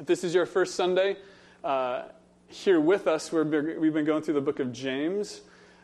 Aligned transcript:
If 0.00 0.06
this 0.06 0.24
is 0.24 0.34
your 0.34 0.46
first 0.46 0.76
Sunday 0.76 1.18
uh, 1.62 2.04
here 2.48 2.80
with 2.80 3.06
us, 3.06 3.30
we 3.30 3.40
have 3.40 3.50
been 3.50 4.06
going 4.06 4.22
through 4.22 4.32
the 4.32 4.40
book 4.40 4.58
of 4.58 4.72
James. 4.72 5.42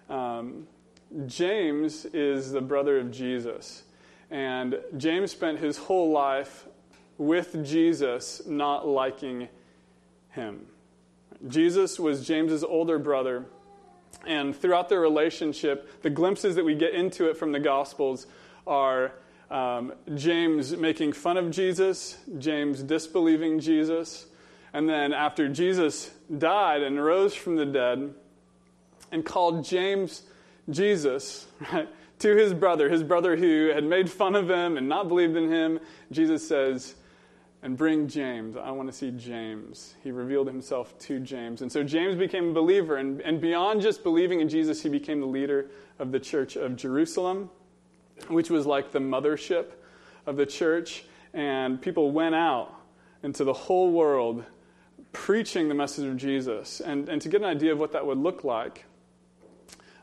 Um, 0.08 0.66
James 1.26 2.06
is 2.06 2.50
the 2.50 2.62
brother 2.62 2.98
of 2.98 3.12
Jesus. 3.12 3.82
And 4.30 4.80
James 4.96 5.32
spent 5.32 5.58
his 5.58 5.76
whole 5.76 6.12
life 6.12 6.64
with 7.18 7.62
Jesus 7.62 8.40
not 8.46 8.88
liking 8.88 9.48
him. 10.30 10.64
Jesus 11.46 12.00
was 12.00 12.26
James's 12.26 12.64
older 12.64 12.98
brother. 12.98 13.44
And 14.26 14.56
throughout 14.56 14.88
their 14.88 15.00
relationship, 15.00 16.00
the 16.00 16.08
glimpses 16.08 16.54
that 16.54 16.64
we 16.64 16.74
get 16.74 16.94
into 16.94 17.28
it 17.28 17.36
from 17.36 17.52
the 17.52 17.60
Gospels 17.60 18.26
are 18.66 19.12
um, 19.50 19.92
James 20.14 20.76
making 20.76 21.12
fun 21.12 21.36
of 21.36 21.50
Jesus, 21.50 22.18
James 22.38 22.82
disbelieving 22.82 23.60
Jesus, 23.60 24.26
and 24.72 24.88
then 24.88 25.12
after 25.12 25.48
Jesus 25.48 26.10
died 26.36 26.82
and 26.82 27.02
rose 27.02 27.34
from 27.34 27.56
the 27.56 27.66
dead 27.66 28.12
and 29.12 29.24
called 29.24 29.64
James 29.64 30.22
Jesus, 30.68 31.46
right, 31.72 31.88
to 32.18 32.36
his 32.36 32.52
brother, 32.52 32.90
his 32.90 33.02
brother 33.02 33.36
who 33.36 33.70
had 33.72 33.84
made 33.84 34.10
fun 34.10 34.34
of 34.34 34.50
him 34.50 34.76
and 34.76 34.88
not 34.88 35.08
believed 35.08 35.36
in 35.36 35.50
him, 35.50 35.80
Jesus 36.10 36.46
says, 36.46 36.94
and 37.62 37.76
bring 37.76 38.06
James. 38.08 38.56
I 38.56 38.70
want 38.70 38.88
to 38.88 38.92
see 38.92 39.10
James. 39.12 39.94
He 40.02 40.10
revealed 40.10 40.46
himself 40.46 40.98
to 41.00 41.20
James. 41.20 41.62
And 41.62 41.70
so 41.70 41.82
James 41.82 42.16
became 42.16 42.50
a 42.50 42.52
believer. 42.52 42.96
And, 42.96 43.20
and 43.22 43.40
beyond 43.40 43.80
just 43.80 44.02
believing 44.02 44.40
in 44.40 44.48
Jesus, 44.48 44.82
he 44.82 44.88
became 44.88 45.20
the 45.20 45.26
leader 45.26 45.70
of 45.98 46.12
the 46.12 46.20
church 46.20 46.56
of 46.56 46.76
Jerusalem 46.76 47.50
which 48.28 48.50
was 48.50 48.66
like 48.66 48.92
the 48.92 48.98
mothership 48.98 49.66
of 50.26 50.36
the 50.36 50.46
church. 50.46 51.04
And 51.34 51.80
people 51.80 52.12
went 52.12 52.34
out 52.34 52.74
into 53.22 53.44
the 53.44 53.52
whole 53.52 53.92
world 53.92 54.44
preaching 55.12 55.68
the 55.68 55.74
message 55.74 56.06
of 56.06 56.16
Jesus. 56.16 56.80
And, 56.80 57.08
and 57.08 57.20
to 57.22 57.28
get 57.28 57.40
an 57.40 57.46
idea 57.46 57.72
of 57.72 57.78
what 57.78 57.92
that 57.92 58.06
would 58.06 58.18
look 58.18 58.44
like, 58.44 58.84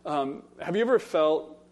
um, 0.06 0.44
have 0.60 0.76
you 0.76 0.82
ever 0.82 1.00
felt 1.00 1.63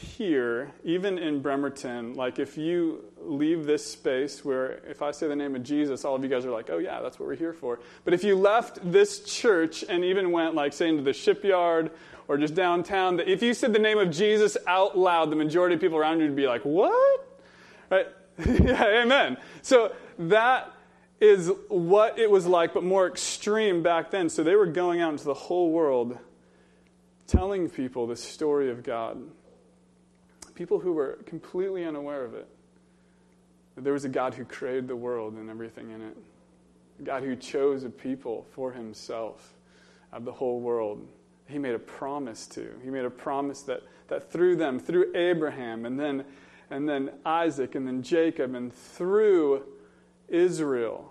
here, 0.00 0.72
even 0.82 1.18
in 1.18 1.42
Bremerton, 1.42 2.14
like 2.14 2.38
if 2.38 2.56
you 2.56 3.04
leave 3.18 3.66
this 3.66 3.84
space 3.84 4.44
where 4.44 4.80
if 4.88 5.02
I 5.02 5.10
say 5.10 5.28
the 5.28 5.36
name 5.36 5.54
of 5.54 5.62
Jesus, 5.62 6.04
all 6.04 6.14
of 6.14 6.22
you 6.22 6.28
guys 6.28 6.44
are 6.44 6.50
like, 6.50 6.70
oh 6.70 6.78
yeah, 6.78 7.00
that's 7.00 7.18
what 7.18 7.28
we're 7.28 7.36
here 7.36 7.52
for. 7.52 7.80
But 8.04 8.14
if 8.14 8.24
you 8.24 8.36
left 8.36 8.78
this 8.82 9.20
church 9.20 9.84
and 9.88 10.04
even 10.04 10.32
went, 10.32 10.54
like, 10.54 10.72
say, 10.72 10.88
into 10.88 11.02
the 11.02 11.12
shipyard 11.12 11.90
or 12.28 12.38
just 12.38 12.54
downtown, 12.54 13.16
that 13.16 13.28
if 13.28 13.42
you 13.42 13.52
said 13.52 13.72
the 13.72 13.78
name 13.78 13.98
of 13.98 14.10
Jesus 14.10 14.56
out 14.66 14.96
loud, 14.96 15.30
the 15.30 15.36
majority 15.36 15.74
of 15.74 15.80
people 15.80 15.98
around 15.98 16.20
you 16.20 16.26
would 16.26 16.36
be 16.36 16.46
like, 16.46 16.62
what? 16.62 17.26
Right? 17.90 18.06
yeah, 18.46 19.02
amen. 19.02 19.36
So 19.62 19.92
that 20.18 20.72
is 21.20 21.52
what 21.68 22.18
it 22.18 22.30
was 22.30 22.46
like, 22.46 22.72
but 22.72 22.82
more 22.82 23.06
extreme 23.06 23.82
back 23.82 24.10
then. 24.10 24.30
So 24.30 24.42
they 24.42 24.56
were 24.56 24.66
going 24.66 25.00
out 25.00 25.12
into 25.12 25.24
the 25.24 25.34
whole 25.34 25.70
world 25.70 26.18
telling 27.26 27.68
people 27.68 28.06
the 28.06 28.16
story 28.16 28.70
of 28.70 28.82
God. 28.82 29.22
People 30.60 30.78
who 30.78 30.92
were 30.92 31.20
completely 31.24 31.86
unaware 31.86 32.22
of 32.22 32.34
it. 32.34 32.46
That 33.76 33.84
there 33.84 33.94
was 33.94 34.04
a 34.04 34.10
God 34.10 34.34
who 34.34 34.44
created 34.44 34.88
the 34.88 34.94
world 34.94 35.32
and 35.32 35.48
everything 35.48 35.88
in 35.88 36.02
it. 36.02 36.14
A 36.98 37.02
God 37.02 37.22
who 37.22 37.34
chose 37.34 37.82
a 37.84 37.88
people 37.88 38.46
for 38.50 38.70
himself 38.70 39.54
of 40.12 40.26
the 40.26 40.32
whole 40.32 40.60
world 40.60 41.08
he 41.48 41.58
made 41.58 41.74
a 41.74 41.78
promise 41.78 42.46
to. 42.48 42.68
He 42.84 42.90
made 42.90 43.06
a 43.06 43.10
promise 43.10 43.62
that, 43.62 43.84
that 44.08 44.30
through 44.30 44.56
them, 44.56 44.78
through 44.78 45.16
Abraham, 45.16 45.86
and 45.86 45.98
then, 45.98 46.26
and 46.68 46.86
then 46.86 47.10
Isaac, 47.24 47.74
and 47.74 47.86
then 47.86 48.02
Jacob, 48.02 48.54
and 48.54 48.70
through 48.70 49.64
Israel, 50.28 51.10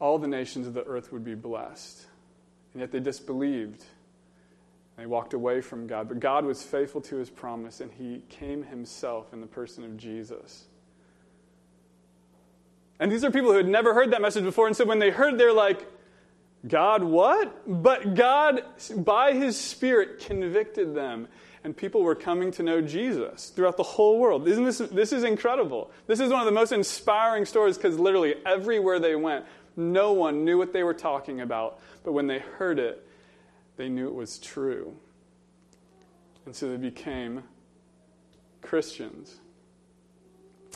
all 0.00 0.16
the 0.16 0.28
nations 0.28 0.66
of 0.66 0.72
the 0.72 0.84
earth 0.84 1.12
would 1.12 1.26
be 1.26 1.34
blessed. 1.34 2.06
And 2.72 2.80
yet 2.80 2.90
they 2.90 3.00
disbelieved. 3.00 3.84
They 4.98 5.06
walked 5.06 5.32
away 5.32 5.60
from 5.60 5.86
God. 5.86 6.08
But 6.08 6.18
God 6.18 6.44
was 6.44 6.62
faithful 6.62 7.00
to 7.02 7.16
his 7.16 7.30
promise, 7.30 7.80
and 7.80 7.90
he 7.92 8.22
came 8.28 8.64
himself 8.64 9.32
in 9.32 9.40
the 9.40 9.46
person 9.46 9.84
of 9.84 9.96
Jesus. 9.96 10.64
And 12.98 13.10
these 13.10 13.24
are 13.24 13.30
people 13.30 13.52
who 13.52 13.56
had 13.56 13.68
never 13.68 13.94
heard 13.94 14.10
that 14.10 14.20
message 14.20 14.42
before. 14.42 14.66
And 14.66 14.76
so 14.76 14.84
when 14.84 14.98
they 14.98 15.10
heard, 15.10 15.38
they're 15.38 15.52
like, 15.52 15.86
God 16.66 17.04
what? 17.04 17.62
But 17.64 18.16
God, 18.16 18.64
by 18.96 19.34
His 19.34 19.56
Spirit, 19.56 20.18
convicted 20.18 20.96
them. 20.96 21.28
And 21.62 21.76
people 21.76 22.02
were 22.02 22.16
coming 22.16 22.50
to 22.52 22.64
know 22.64 22.80
Jesus 22.80 23.50
throughout 23.50 23.76
the 23.76 23.84
whole 23.84 24.18
world. 24.18 24.48
Isn't 24.48 24.64
this, 24.64 24.78
this 24.78 25.12
is 25.12 25.22
incredible. 25.22 25.92
This 26.08 26.18
is 26.18 26.30
one 26.30 26.40
of 26.40 26.46
the 26.46 26.52
most 26.52 26.72
inspiring 26.72 27.44
stories 27.44 27.76
because 27.76 27.98
literally 27.98 28.34
everywhere 28.44 28.98
they 28.98 29.14
went, 29.14 29.44
no 29.76 30.12
one 30.12 30.44
knew 30.44 30.58
what 30.58 30.72
they 30.72 30.82
were 30.82 30.94
talking 30.94 31.40
about. 31.40 31.78
But 32.02 32.12
when 32.12 32.26
they 32.26 32.40
heard 32.40 32.80
it, 32.80 33.07
they 33.78 33.88
knew 33.88 34.08
it 34.08 34.14
was 34.14 34.38
true. 34.38 34.94
And 36.44 36.54
so 36.54 36.68
they 36.68 36.76
became 36.76 37.44
Christians. 38.60 39.36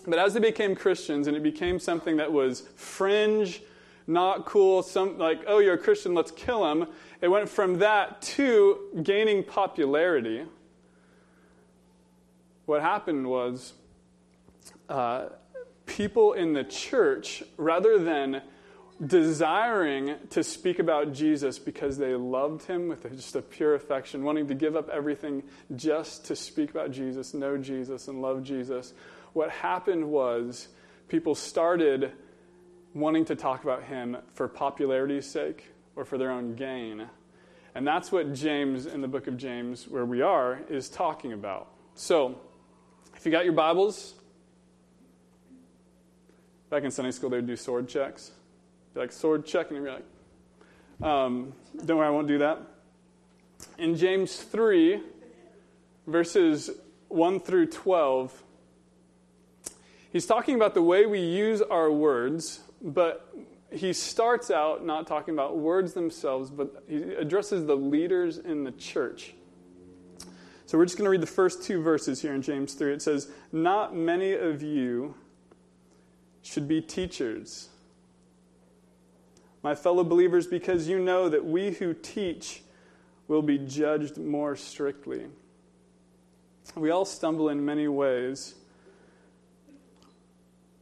But 0.06 0.18
as 0.18 0.34
they 0.34 0.40
became 0.40 0.74
Christians 0.74 1.26
and 1.26 1.36
it 1.36 1.42
became 1.42 1.78
something 1.78 2.16
that 2.16 2.32
was 2.32 2.62
fringe, 2.76 3.60
not 4.06 4.46
cool, 4.46 4.82
some 4.82 5.18
like, 5.18 5.42
oh, 5.46 5.58
you're 5.58 5.74
a 5.74 5.78
Christian, 5.78 6.14
let's 6.14 6.30
kill 6.30 6.70
him. 6.70 6.86
It 7.20 7.28
went 7.28 7.48
from 7.48 7.80
that 7.80 8.22
to 8.22 8.78
gaining 9.02 9.44
popularity. 9.44 10.44
What 12.66 12.82
happened 12.82 13.26
was 13.26 13.74
uh, 14.88 15.26
people 15.86 16.34
in 16.34 16.52
the 16.52 16.64
church, 16.64 17.42
rather 17.56 17.98
than 17.98 18.42
desiring 19.04 20.16
to 20.30 20.44
speak 20.44 20.78
about 20.78 21.12
Jesus 21.12 21.58
because 21.58 21.98
they 21.98 22.14
loved 22.14 22.64
him 22.66 22.88
with 22.88 23.10
just 23.14 23.34
a 23.36 23.42
pure 23.42 23.74
affection, 23.74 24.22
wanting 24.24 24.48
to 24.48 24.54
give 24.54 24.76
up 24.76 24.88
everything 24.88 25.42
just 25.74 26.26
to 26.26 26.36
speak 26.36 26.70
about 26.70 26.90
Jesus, 26.90 27.34
know 27.34 27.56
Jesus, 27.56 28.08
and 28.08 28.22
love 28.22 28.42
Jesus, 28.42 28.92
what 29.32 29.50
happened 29.50 30.08
was 30.08 30.68
people 31.08 31.34
started 31.34 32.12
wanting 32.94 33.24
to 33.24 33.36
talk 33.36 33.62
about 33.62 33.84
him 33.84 34.16
for 34.34 34.48
popularity's 34.48 35.26
sake 35.26 35.70
or 35.96 36.04
for 36.04 36.18
their 36.18 36.30
own 36.30 36.54
gain. 36.54 37.08
And 37.74 37.86
that's 37.86 38.12
what 38.12 38.34
James, 38.34 38.86
in 38.86 39.00
the 39.00 39.08
book 39.08 39.26
of 39.26 39.36
James, 39.36 39.88
where 39.88 40.04
we 40.04 40.20
are, 40.20 40.60
is 40.68 40.88
talking 40.88 41.32
about. 41.32 41.68
So, 41.94 42.38
if 43.16 43.24
you 43.24 43.32
got 43.32 43.44
your 43.44 43.54
Bibles, 43.54 44.14
back 46.68 46.84
in 46.84 46.90
Sunday 46.90 47.12
school, 47.12 47.30
they 47.30 47.36
would 47.36 47.46
do 47.46 47.56
sword 47.56 47.88
checks. 47.88 48.32
Like, 48.94 49.12
sword 49.12 49.46
check, 49.46 49.68
and 49.68 49.76
you'd 49.76 49.84
be 49.84 49.90
like, 49.90 50.04
um, 51.02 51.52
don't 51.84 51.98
worry, 51.98 52.06
I 52.06 52.10
won't 52.10 52.28
do 52.28 52.38
that. 52.38 52.60
In 53.78 53.96
James 53.96 54.36
3, 54.36 55.00
verses 56.06 56.70
1 57.08 57.40
through 57.40 57.66
12, 57.66 58.42
he's 60.12 60.26
talking 60.26 60.54
about 60.54 60.74
the 60.74 60.82
way 60.82 61.06
we 61.06 61.20
use 61.20 61.62
our 61.62 61.90
words 61.90 62.60
but 62.82 63.32
he 63.70 63.92
starts 63.92 64.50
out 64.50 64.84
not 64.84 65.06
talking 65.06 65.34
about 65.34 65.56
words 65.56 65.94
themselves, 65.94 66.50
but 66.50 66.84
he 66.88 66.96
addresses 67.14 67.66
the 67.66 67.76
leaders 67.76 68.38
in 68.38 68.64
the 68.64 68.72
church. 68.72 69.34
So 70.66 70.78
we're 70.78 70.84
just 70.84 70.96
going 70.96 71.04
to 71.04 71.10
read 71.10 71.20
the 71.20 71.26
first 71.26 71.62
two 71.62 71.82
verses 71.82 72.22
here 72.22 72.34
in 72.34 72.42
James 72.42 72.74
3. 72.74 72.94
It 72.94 73.02
says, 73.02 73.30
Not 73.52 73.94
many 73.94 74.32
of 74.32 74.62
you 74.62 75.14
should 76.42 76.66
be 76.66 76.80
teachers, 76.80 77.68
my 79.62 79.74
fellow 79.74 80.04
believers, 80.04 80.46
because 80.46 80.88
you 80.88 80.98
know 80.98 81.28
that 81.28 81.44
we 81.44 81.70
who 81.70 81.94
teach 81.94 82.62
will 83.28 83.42
be 83.42 83.58
judged 83.58 84.18
more 84.18 84.56
strictly. 84.56 85.26
We 86.74 86.90
all 86.90 87.04
stumble 87.04 87.48
in 87.48 87.64
many 87.64 87.88
ways. 87.88 88.54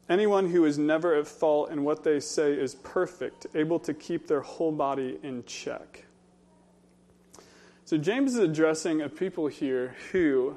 Anyone 0.08 0.50
who 0.50 0.64
is 0.64 0.76
never 0.76 1.14
at 1.14 1.28
fault 1.28 1.70
in 1.70 1.84
what 1.84 2.02
they 2.02 2.18
say 2.18 2.52
is 2.52 2.74
perfect, 2.74 3.46
able 3.54 3.78
to 3.80 3.94
keep 3.94 4.26
their 4.26 4.40
whole 4.40 4.72
body 4.72 5.18
in 5.22 5.44
check. 5.44 6.04
So, 7.84 7.96
James 7.96 8.34
is 8.34 8.38
addressing 8.38 9.02
a 9.02 9.08
people 9.08 9.46
here 9.46 9.94
who, 10.12 10.56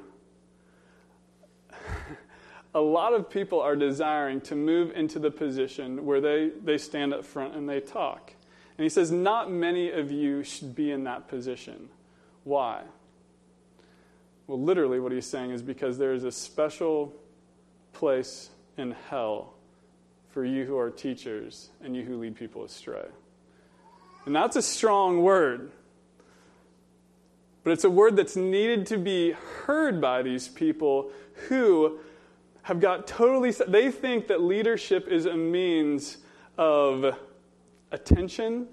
a 2.73 2.81
lot 2.81 3.13
of 3.13 3.29
people 3.29 3.61
are 3.61 3.75
desiring 3.75 4.41
to 4.41 4.55
move 4.55 4.91
into 4.95 5.19
the 5.19 5.29
position 5.29 6.05
where 6.05 6.19
they, 6.19 6.51
they 6.63 6.77
stand 6.77 7.13
up 7.13 7.23
front 7.23 7.55
and 7.55 7.69
they 7.69 7.79
talk. 7.79 8.33
And 8.77 8.83
he 8.83 8.89
says, 8.89 9.11
Not 9.11 9.51
many 9.51 9.91
of 9.91 10.11
you 10.11 10.43
should 10.43 10.75
be 10.75 10.91
in 10.91 11.03
that 11.03 11.27
position. 11.27 11.89
Why? 12.43 12.81
Well, 14.47 14.61
literally, 14.61 14.99
what 14.99 15.11
he's 15.11 15.25
saying 15.25 15.51
is 15.51 15.61
because 15.61 15.97
there 15.97 16.13
is 16.13 16.23
a 16.23 16.31
special 16.31 17.13
place 17.93 18.49
in 18.77 18.91
hell 19.09 19.53
for 20.31 20.43
you 20.43 20.65
who 20.65 20.77
are 20.77 20.89
teachers 20.89 21.69
and 21.81 21.95
you 21.95 22.03
who 22.03 22.17
lead 22.17 22.35
people 22.35 22.63
astray. 22.63 23.05
And 24.25 24.35
that's 24.35 24.55
a 24.55 24.61
strong 24.61 25.21
word. 25.21 25.71
But 27.63 27.71
it's 27.71 27.83
a 27.83 27.89
word 27.89 28.15
that's 28.15 28.35
needed 28.35 28.87
to 28.87 28.97
be 28.97 29.31
heard 29.31 30.01
by 30.01 30.21
these 30.21 30.47
people 30.47 31.11
who 31.47 31.99
have 32.63 32.79
got 32.79 33.07
totally, 33.07 33.51
they 33.67 33.91
think 33.91 34.27
that 34.27 34.41
leadership 34.41 35.07
is 35.07 35.25
a 35.25 35.35
means 35.35 36.17
of 36.57 37.17
attention, 37.91 38.67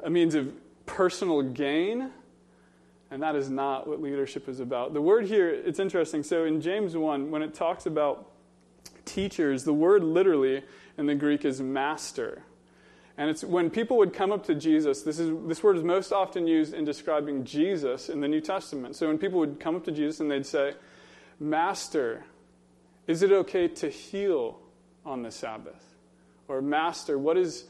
a 0.00 0.10
means 0.10 0.34
of 0.34 0.52
personal 0.86 1.42
gain. 1.42 2.10
And 3.10 3.22
that 3.22 3.34
is 3.36 3.48
not 3.48 3.86
what 3.86 4.02
leadership 4.02 4.48
is 4.50 4.60
about. 4.60 4.92
The 4.92 5.00
word 5.00 5.26
here, 5.26 5.48
it's 5.48 5.78
interesting. 5.78 6.22
So 6.22 6.44
in 6.44 6.60
James 6.60 6.94
1, 6.94 7.30
when 7.30 7.40
it 7.40 7.54
talks 7.54 7.86
about 7.86 8.30
teachers, 9.06 9.64
the 9.64 9.72
word 9.72 10.04
literally 10.04 10.62
in 10.98 11.06
the 11.06 11.14
Greek 11.14 11.46
is 11.46 11.62
master. 11.62 12.42
And 13.16 13.30
it's 13.30 13.42
when 13.42 13.70
people 13.70 13.96
would 13.96 14.12
come 14.12 14.30
up 14.30 14.44
to 14.46 14.54
Jesus, 14.54 15.02
this, 15.02 15.18
is, 15.18 15.32
this 15.46 15.62
word 15.62 15.78
is 15.78 15.82
most 15.82 16.12
often 16.12 16.46
used 16.46 16.74
in 16.74 16.84
describing 16.84 17.44
Jesus 17.44 18.10
in 18.10 18.20
the 18.20 18.28
New 18.28 18.42
Testament. 18.42 18.94
So 18.94 19.08
when 19.08 19.16
people 19.16 19.38
would 19.38 19.58
come 19.58 19.74
up 19.74 19.84
to 19.86 19.92
Jesus 19.92 20.20
and 20.20 20.30
they'd 20.30 20.44
say, 20.44 20.74
Master, 21.40 22.24
is 23.06 23.22
it 23.22 23.32
okay 23.32 23.68
to 23.68 23.88
heal 23.88 24.58
on 25.04 25.22
the 25.22 25.30
Sabbath? 25.30 25.94
Or, 26.48 26.60
Master, 26.62 27.18
what 27.18 27.36
is, 27.36 27.64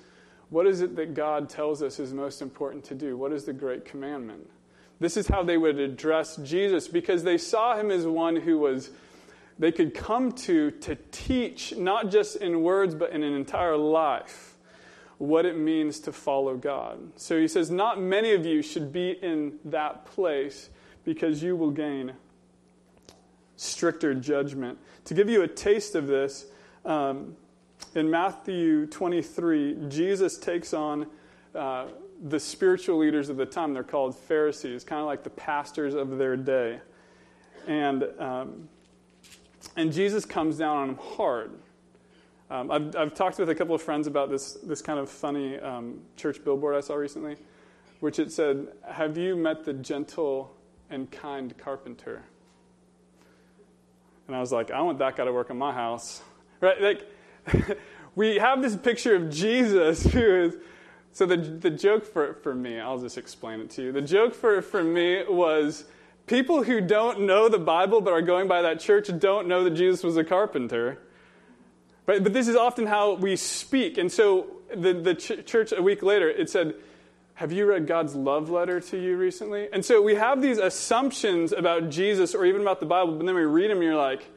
what 0.51 0.67
is 0.67 0.81
it 0.81 0.97
that 0.97 1.15
God 1.15 1.49
tells 1.49 1.83
us 1.83 1.99
is 1.99 2.13
most 2.13 2.41
important 2.43 2.85
to 2.85 2.95
do? 2.95 3.17
What 3.17 3.33
is 3.33 3.45
the 3.45 3.53
great 3.53 3.85
commandment? 3.85 4.49
This 5.01 5.17
is 5.17 5.29
how 5.29 5.43
they 5.43 5.57
would 5.57 5.79
address 5.79 6.37
Jesus 6.37 6.89
because 6.89 7.23
they 7.23 7.39
saw 7.39 7.77
him 7.77 7.91
as 7.91 8.07
one 8.07 8.37
who 8.37 8.59
was 8.59 8.91
they 9.59 9.73
could 9.73 9.95
come 9.95 10.33
to 10.33 10.71
to 10.71 10.97
teach 11.11 11.77
not 11.77 12.11
just 12.11 12.37
in 12.37 12.63
words 12.63 12.95
but 12.95 13.11
in 13.11 13.23
an 13.23 13.33
entire 13.33 13.77
life 13.77 14.57
what 15.19 15.45
it 15.45 15.57
means 15.57 16.01
to 16.01 16.13
follow 16.13 16.57
God. 16.57 16.99
So 17.17 17.39
he 17.39 17.49
says, 17.49 17.71
Not 17.71 18.01
many 18.01 18.33
of 18.33 18.47
you 18.47 18.63
should 18.63 18.93
be 18.93 19.11
in 19.11 19.59
that 19.67 20.07
place 20.07 20.71
because 21.05 21.43
you 21.43 21.57
will 21.57 21.73
gain 21.73 22.13
stricter 23.59 24.15
judgment. 24.15 24.79
To 25.05 25.15
give 25.15 25.29
you 25.29 25.43
a 25.43 25.49
taste 25.49 25.95
of 25.95 26.07
this, 26.07 26.47
um, 26.85 27.37
in 27.95 28.11
Matthew 28.11 28.87
23, 28.87 29.89
Jesus 29.89 30.39
takes 30.39 30.73
on 30.73 31.07
uh, 31.55 31.89
the 32.23 32.41
spiritual 32.41 32.99
leaders 32.99 33.29
of 33.29 33.37
the 33.37 33.47
time. 33.47 33.75
They're 33.75 33.83
called 33.83 34.17
Pharisees, 34.17 34.85
kind 34.85 35.01
of 35.01 35.07
like 35.07 35.25
the 35.25 35.31
pastors 35.31 35.95
of 35.95 36.19
their 36.19 36.37
day. 36.37 36.81
And, 37.67 38.05
um, 38.19 38.69
and 39.77 39.93
Jesus 39.93 40.25
comes 40.25 40.57
down 40.57 40.77
on 40.77 40.87
them 40.89 40.99
hard. 41.17 41.51
Um, 42.51 42.71
I've, 42.71 42.97
I've 42.97 43.15
talked 43.15 43.39
with 43.39 43.51
a 43.51 43.55
couple 43.55 43.75
of 43.75 43.83
friends 43.83 44.07
about 44.07 44.31
this, 44.31 44.55
this 44.55 44.81
kind 44.81 44.99
of 44.99 45.11
funny 45.11 45.59
um, 45.59 46.01
church 46.17 46.43
billboard 46.45 46.77
I 46.77 46.81
saw 46.81 46.95
recently, 46.95 47.37
which 48.01 48.19
it 48.19 48.33
said, 48.33 48.69
Have 48.89 49.19
you 49.19 49.37
met 49.37 49.65
the 49.65 49.75
gentle 49.75 50.57
and 50.91 51.11
kind 51.11 51.57
carpenter? 51.59 52.25
And 54.29 54.37
I 54.37 54.41
was 54.41 54.53
like, 54.53 54.71
I 54.71 54.83
want 54.83 54.99
that 54.99 55.17
guy 55.17 55.25
to 55.25 55.33
work 55.33 55.51
in 55.51 55.59
my 55.59 55.73
house. 55.73 56.23
Right? 56.61 56.81
Like, 56.81 57.79
we 58.15 58.37
have 58.37 58.63
this 58.63 58.77
picture 58.77 59.17
of 59.17 59.31
Jesus 59.31 60.05
who 60.05 60.43
is. 60.43 60.57
So 61.13 61.27
the, 61.27 61.37
the 61.37 61.71
joke 61.71 62.05
for, 62.05 62.35
for 62.35 62.55
me, 62.55 62.79
I'll 62.79 62.99
just 62.99 63.19
explain 63.19 63.61
it 63.61 63.71
to 63.71 63.83
you. 63.83 63.93
The 63.93 64.03
joke 64.03 64.35
for, 64.35 64.63
for 64.63 64.85
me 64.85 65.25
was 65.29 65.85
people 66.27 66.63
who 66.63 66.81
don't 66.81 67.23
know 67.23 67.49
the 67.49 67.59
Bible 67.59 68.03
but 68.03 68.13
are 68.13 68.23
going 68.23 68.47
by 68.47 68.63
that 68.63 68.79
church 68.79 69.09
don't 69.19 69.49
know 69.49 69.65
that 69.65 69.71
Jesus 69.71 70.05
was 70.05 70.17
a 70.17 70.23
carpenter. 70.23 70.99
Right? 72.07 72.23
But 72.23 72.35
this 72.35 72.47
is 72.47 72.55
often 72.55 72.87
how 72.87 73.15
we 73.15 73.35
speak. 73.35 73.99
And 73.99 74.13
so 74.13 74.47
the, 74.75 74.93
the 74.93 75.15
ch- 75.15 75.45
church, 75.47 75.73
a 75.73 75.83
week 75.83 76.03
later, 76.03 76.29
it 76.29 76.51
said, 76.51 76.75
Have 77.39 77.53
you 77.53 77.67
read 77.67 77.87
God's 77.87 78.17
love 78.17 78.51
letter 78.51 78.81
to 78.81 79.01
you 79.01 79.17
recently? 79.17 79.69
And 79.73 79.85
so 79.85 80.03
we 80.03 80.17
have 80.17 80.43
these 80.43 80.59
assumptions 80.59 81.53
about 81.53 81.89
Jesus 81.89 82.35
or 82.35 82.45
even 82.45 82.63
about 82.63 82.81
the 82.81 82.87
Bible, 82.87 83.15
but 83.15 83.27
then 83.27 83.37
we 83.37 83.45
read 83.45 83.71
them 83.71 83.77
and 83.77 83.87
you're 83.87 83.95
like, 83.95 84.29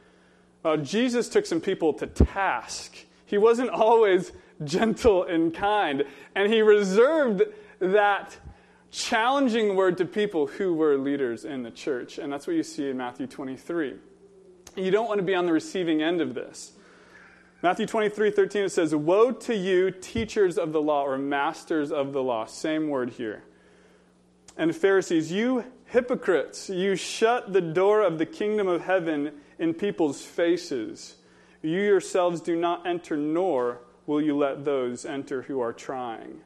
Well, 0.62 0.76
Jesus 0.76 1.28
took 1.28 1.44
some 1.44 1.60
people 1.60 1.94
to 1.94 2.06
task. 2.06 2.96
He 3.26 3.38
wasn't 3.38 3.70
always 3.70 4.30
gentle 4.62 5.24
and 5.24 5.52
kind. 5.52 6.04
And 6.36 6.52
he 6.52 6.62
reserved 6.62 7.42
that 7.80 8.36
challenging 8.92 9.74
word 9.74 9.98
to 9.98 10.04
people 10.04 10.46
who 10.46 10.72
were 10.72 10.96
leaders 10.96 11.44
in 11.44 11.64
the 11.64 11.72
church. 11.72 12.18
And 12.18 12.32
that's 12.32 12.46
what 12.46 12.54
you 12.54 12.62
see 12.62 12.88
in 12.88 12.96
Matthew 12.98 13.26
23. 13.26 13.94
You 14.76 14.90
don't 14.92 15.08
want 15.08 15.18
to 15.18 15.24
be 15.24 15.34
on 15.34 15.46
the 15.46 15.52
receiving 15.52 16.04
end 16.04 16.20
of 16.20 16.34
this. 16.34 16.70
Matthew 17.62 17.86
23, 17.86 18.32
13, 18.32 18.64
it 18.64 18.68
says, 18.70 18.92
Woe 18.92 19.30
to 19.30 19.54
you, 19.54 19.92
teachers 19.92 20.58
of 20.58 20.72
the 20.72 20.82
law, 20.82 21.04
or 21.04 21.16
masters 21.16 21.92
of 21.92 22.12
the 22.12 22.20
law. 22.20 22.44
Same 22.44 22.88
word 22.88 23.10
here. 23.10 23.44
And 24.56 24.74
Pharisees, 24.74 25.30
you 25.30 25.64
hypocrites, 25.86 26.68
you 26.68 26.96
shut 26.96 27.52
the 27.52 27.60
door 27.60 28.02
of 28.02 28.18
the 28.18 28.26
kingdom 28.26 28.66
of 28.66 28.82
heaven 28.82 29.30
in 29.60 29.74
people's 29.74 30.22
faces. 30.22 31.14
You 31.62 31.80
yourselves 31.80 32.40
do 32.40 32.56
not 32.56 32.84
enter, 32.84 33.16
nor 33.16 33.78
will 34.06 34.20
you 34.20 34.36
let 34.36 34.64
those 34.64 35.04
enter 35.04 35.42
who 35.42 35.60
are 35.60 35.72
trying. 35.72 36.40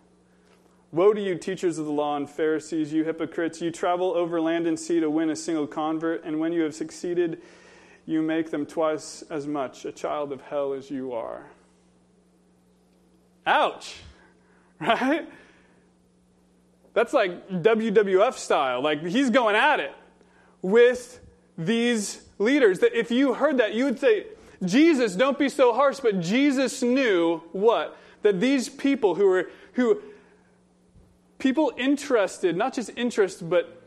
Woe 0.93 1.15
to 1.15 1.21
you, 1.21 1.37
teachers 1.37 1.79
of 1.79 1.87
the 1.87 1.93
law 1.93 2.19
and 2.19 2.29
Pharisees, 2.29 2.93
you 2.93 3.05
hypocrites! 3.05 3.63
You 3.63 3.71
travel 3.71 4.13
over 4.13 4.39
land 4.39 4.67
and 4.67 4.79
sea 4.79 5.01
to 5.01 5.09
win 5.09 5.31
a 5.31 5.37
single 5.37 5.67
convert, 5.67 6.25
and 6.25 6.39
when 6.39 6.53
you 6.53 6.61
have 6.61 6.75
succeeded, 6.75 7.41
you 8.07 8.23
make 8.23 8.51
them 8.51 8.65
twice 8.65 9.23
as 9.29 9.47
much 9.47 9.85
a 9.85 9.93
child 9.93 10.33
of 10.33 10.41
hell 10.41 10.73
as 10.73 10.91
you 10.91 11.13
are. 11.13 11.47
Ouch! 13.47 13.97
Right? 14.79 15.27
That's 16.93 17.15
like 17.15 17.49
WWF 17.49 18.35
style. 18.35 18.83
Like 18.83 19.03
he's 19.03 19.31
going 19.31 19.57
at 19.57 19.81
it 19.81 19.93
with 20.61 21.21
these 21.57 22.23
leaders. 22.39 22.79
That 22.81 22.99
if 22.99 23.11
you 23.11 23.35
heard 23.35 23.59
that, 23.59 23.75
you 23.75 23.85
would 23.85 23.99
say, 23.99 24.27
Jesus, 24.65 25.15
don't 25.15 25.39
be 25.39 25.49
so 25.49 25.73
harsh. 25.73 26.01
But 26.01 26.21
Jesus 26.21 26.83
knew 26.83 27.43
what? 27.53 27.97
That 28.23 28.41
these 28.41 28.69
people 28.69 29.15
who 29.15 29.27
were, 29.27 29.51
who, 29.75 30.03
people 31.39 31.73
interested, 31.77 32.57
not 32.57 32.75
just 32.75 32.91
interest, 32.97 33.49
but 33.49 33.83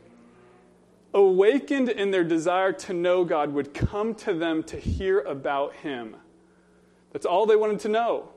awakened 1.12 1.88
in 1.88 2.10
their 2.10 2.24
desire 2.24 2.72
to 2.72 2.92
know 2.92 3.24
God, 3.24 3.52
would 3.52 3.74
come 3.74 4.14
to 4.16 4.34
them 4.34 4.62
to 4.64 4.76
hear 4.76 5.20
about 5.20 5.74
Him. 5.74 6.16
That's 7.12 7.26
all 7.26 7.46
they 7.46 7.56
wanted 7.56 7.80
to 7.80 7.88
know. 7.88 8.28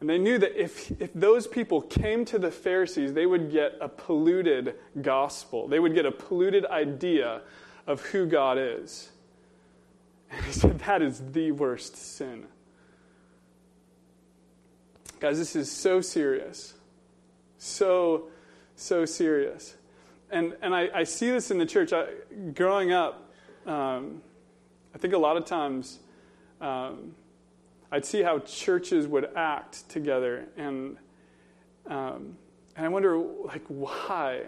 And 0.00 0.10
they 0.10 0.18
knew 0.18 0.36
that 0.38 0.60
if, 0.60 0.90
if 1.00 1.12
those 1.14 1.46
people 1.46 1.80
came 1.80 2.24
to 2.26 2.38
the 2.38 2.50
Pharisees, 2.50 3.12
they 3.12 3.24
would 3.24 3.52
get 3.52 3.76
a 3.80 3.88
polluted 3.88 4.74
gospel. 5.00 5.68
They 5.68 5.78
would 5.78 5.94
get 5.94 6.06
a 6.06 6.10
polluted 6.10 6.66
idea 6.66 7.42
of 7.86 8.00
who 8.06 8.26
God 8.26 8.58
is. 8.58 9.10
And 10.30 10.44
he 10.44 10.52
said, 10.52 10.80
that 10.80 11.02
is 11.02 11.22
the 11.32 11.52
worst 11.52 11.96
sin. 11.96 12.46
Guys, 15.20 15.38
this 15.38 15.54
is 15.54 15.70
so 15.70 16.00
serious. 16.00 16.74
So, 17.58 18.24
so 18.74 19.04
serious 19.04 19.76
and, 20.32 20.56
and 20.62 20.74
I, 20.74 20.88
I 20.94 21.04
see 21.04 21.30
this 21.30 21.50
in 21.50 21.58
the 21.58 21.66
church. 21.66 21.92
I, 21.92 22.06
growing 22.54 22.92
up, 22.92 23.32
um, 23.66 24.22
I 24.94 24.98
think 24.98 25.14
a 25.14 25.18
lot 25.18 25.36
of 25.36 25.44
times 25.44 26.00
um, 26.60 27.14
I'd 27.90 28.04
see 28.04 28.22
how 28.22 28.40
churches 28.40 29.06
would 29.06 29.28
act 29.36 29.88
together, 29.88 30.48
and 30.56 30.96
um, 31.86 32.36
and 32.76 32.86
I 32.86 32.88
wonder, 32.88 33.18
like, 33.18 33.64
why? 33.68 34.44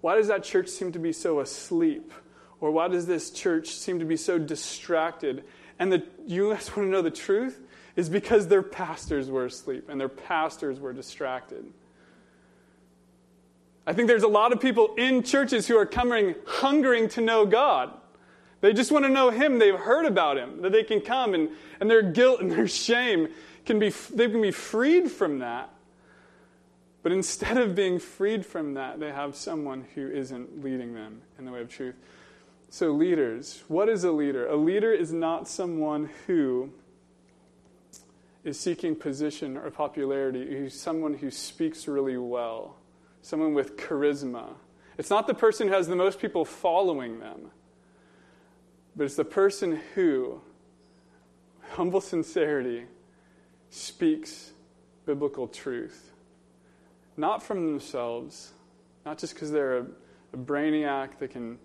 Why 0.00 0.16
does 0.16 0.28
that 0.28 0.44
church 0.44 0.68
seem 0.68 0.92
to 0.92 0.98
be 0.98 1.12
so 1.12 1.40
asleep, 1.40 2.12
or 2.60 2.70
why 2.70 2.88
does 2.88 3.06
this 3.06 3.30
church 3.30 3.68
seem 3.68 3.98
to 3.98 4.04
be 4.04 4.16
so 4.16 4.38
distracted? 4.38 5.44
And 5.78 5.92
the, 5.92 6.04
you 6.26 6.52
guys 6.52 6.68
want 6.76 6.86
to 6.86 6.90
know 6.90 7.02
the 7.02 7.10
truth 7.10 7.60
is 7.96 8.08
because 8.08 8.48
their 8.48 8.62
pastors 8.62 9.30
were 9.30 9.46
asleep 9.46 9.88
and 9.88 10.00
their 10.00 10.08
pastors 10.08 10.78
were 10.78 10.92
distracted. 10.92 11.66
I 13.86 13.92
think 13.92 14.08
there's 14.08 14.24
a 14.24 14.28
lot 14.28 14.52
of 14.52 14.60
people 14.60 14.94
in 14.96 15.22
churches 15.22 15.68
who 15.68 15.78
are 15.78 15.86
coming 15.86 16.34
hungering 16.44 17.08
to 17.10 17.20
know 17.20 17.46
God. 17.46 17.92
They 18.60 18.72
just 18.72 18.90
want 18.90 19.04
to 19.04 19.08
know 19.08 19.30
Him. 19.30 19.58
They've 19.58 19.78
heard 19.78 20.06
about 20.06 20.36
Him, 20.36 20.62
that 20.62 20.72
they 20.72 20.82
can 20.82 21.00
come 21.00 21.34
and, 21.34 21.50
and 21.78 21.88
their 21.88 22.02
guilt 22.02 22.40
and 22.40 22.50
their 22.50 22.66
shame 22.66 23.28
can 23.64 23.78
be, 23.78 23.90
they 23.90 24.28
can 24.28 24.42
be 24.42 24.50
freed 24.50 25.10
from 25.10 25.38
that. 25.38 25.70
But 27.04 27.12
instead 27.12 27.56
of 27.58 27.76
being 27.76 28.00
freed 28.00 28.44
from 28.44 28.74
that, 28.74 28.98
they 28.98 29.12
have 29.12 29.36
someone 29.36 29.86
who 29.94 30.08
isn't 30.08 30.64
leading 30.64 30.94
them 30.94 31.22
in 31.38 31.44
the 31.44 31.52
way 31.52 31.60
of 31.60 31.68
truth. 31.68 31.94
So, 32.68 32.90
leaders, 32.90 33.62
what 33.68 33.88
is 33.88 34.02
a 34.02 34.10
leader? 34.10 34.48
A 34.48 34.56
leader 34.56 34.92
is 34.92 35.12
not 35.12 35.46
someone 35.46 36.10
who 36.26 36.72
is 38.42 38.58
seeking 38.58 38.96
position 38.96 39.56
or 39.56 39.70
popularity, 39.70 40.62
He's 40.62 40.78
someone 40.78 41.14
who 41.14 41.30
speaks 41.30 41.86
really 41.86 42.16
well 42.16 42.76
someone 43.26 43.54
with 43.54 43.76
charisma. 43.76 44.54
It's 44.98 45.10
not 45.10 45.26
the 45.26 45.34
person 45.34 45.66
who 45.66 45.74
has 45.74 45.88
the 45.88 45.96
most 45.96 46.20
people 46.20 46.44
following 46.44 47.18
them, 47.18 47.50
but 48.94 49.04
it's 49.04 49.16
the 49.16 49.24
person 49.24 49.80
who, 49.96 50.40
humble 51.70 52.00
sincerity, 52.00 52.84
speaks 53.68 54.52
biblical 55.06 55.48
truth. 55.48 56.12
Not 57.16 57.42
from 57.42 57.66
themselves, 57.66 58.52
not 59.04 59.18
just 59.18 59.34
because 59.34 59.50
they're 59.50 59.78
a, 59.78 59.86
a 60.32 60.36
brainiac 60.36 61.18
that 61.18 61.32
can 61.32 61.58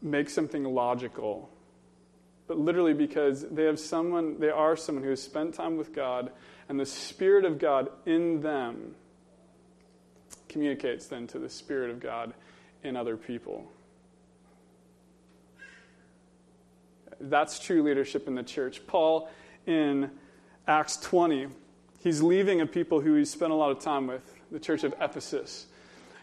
make 0.00 0.30
something 0.30 0.62
logical, 0.62 1.50
but 2.46 2.56
literally 2.56 2.94
because 2.94 3.48
they 3.48 3.64
have 3.64 3.80
someone, 3.80 4.38
they 4.38 4.48
are 4.48 4.76
someone 4.76 5.02
who 5.02 5.10
has 5.10 5.22
spent 5.22 5.54
time 5.54 5.76
with 5.76 5.92
God, 5.92 6.30
and 6.68 6.78
the 6.78 6.86
Spirit 6.86 7.44
of 7.44 7.58
God 7.58 7.90
in 8.06 8.42
them 8.42 8.94
communicates 10.50 11.06
then 11.06 11.26
to 11.28 11.38
the 11.38 11.48
Spirit 11.48 11.90
of 11.90 12.00
God 12.00 12.34
in 12.84 12.96
other 12.96 13.16
people. 13.16 13.70
That's 17.20 17.58
true 17.58 17.82
leadership 17.82 18.28
in 18.28 18.34
the 18.34 18.42
church. 18.42 18.86
Paul, 18.86 19.30
in 19.66 20.10
Acts 20.66 20.96
20, 20.98 21.48
he's 22.02 22.22
leaving 22.22 22.60
a 22.60 22.66
people 22.66 23.00
who 23.00 23.14
he 23.14 23.24
spent 23.24 23.52
a 23.52 23.54
lot 23.54 23.70
of 23.70 23.80
time 23.80 24.06
with, 24.06 24.22
the 24.50 24.58
church 24.58 24.82
of 24.82 24.94
Ephesus. 25.00 25.66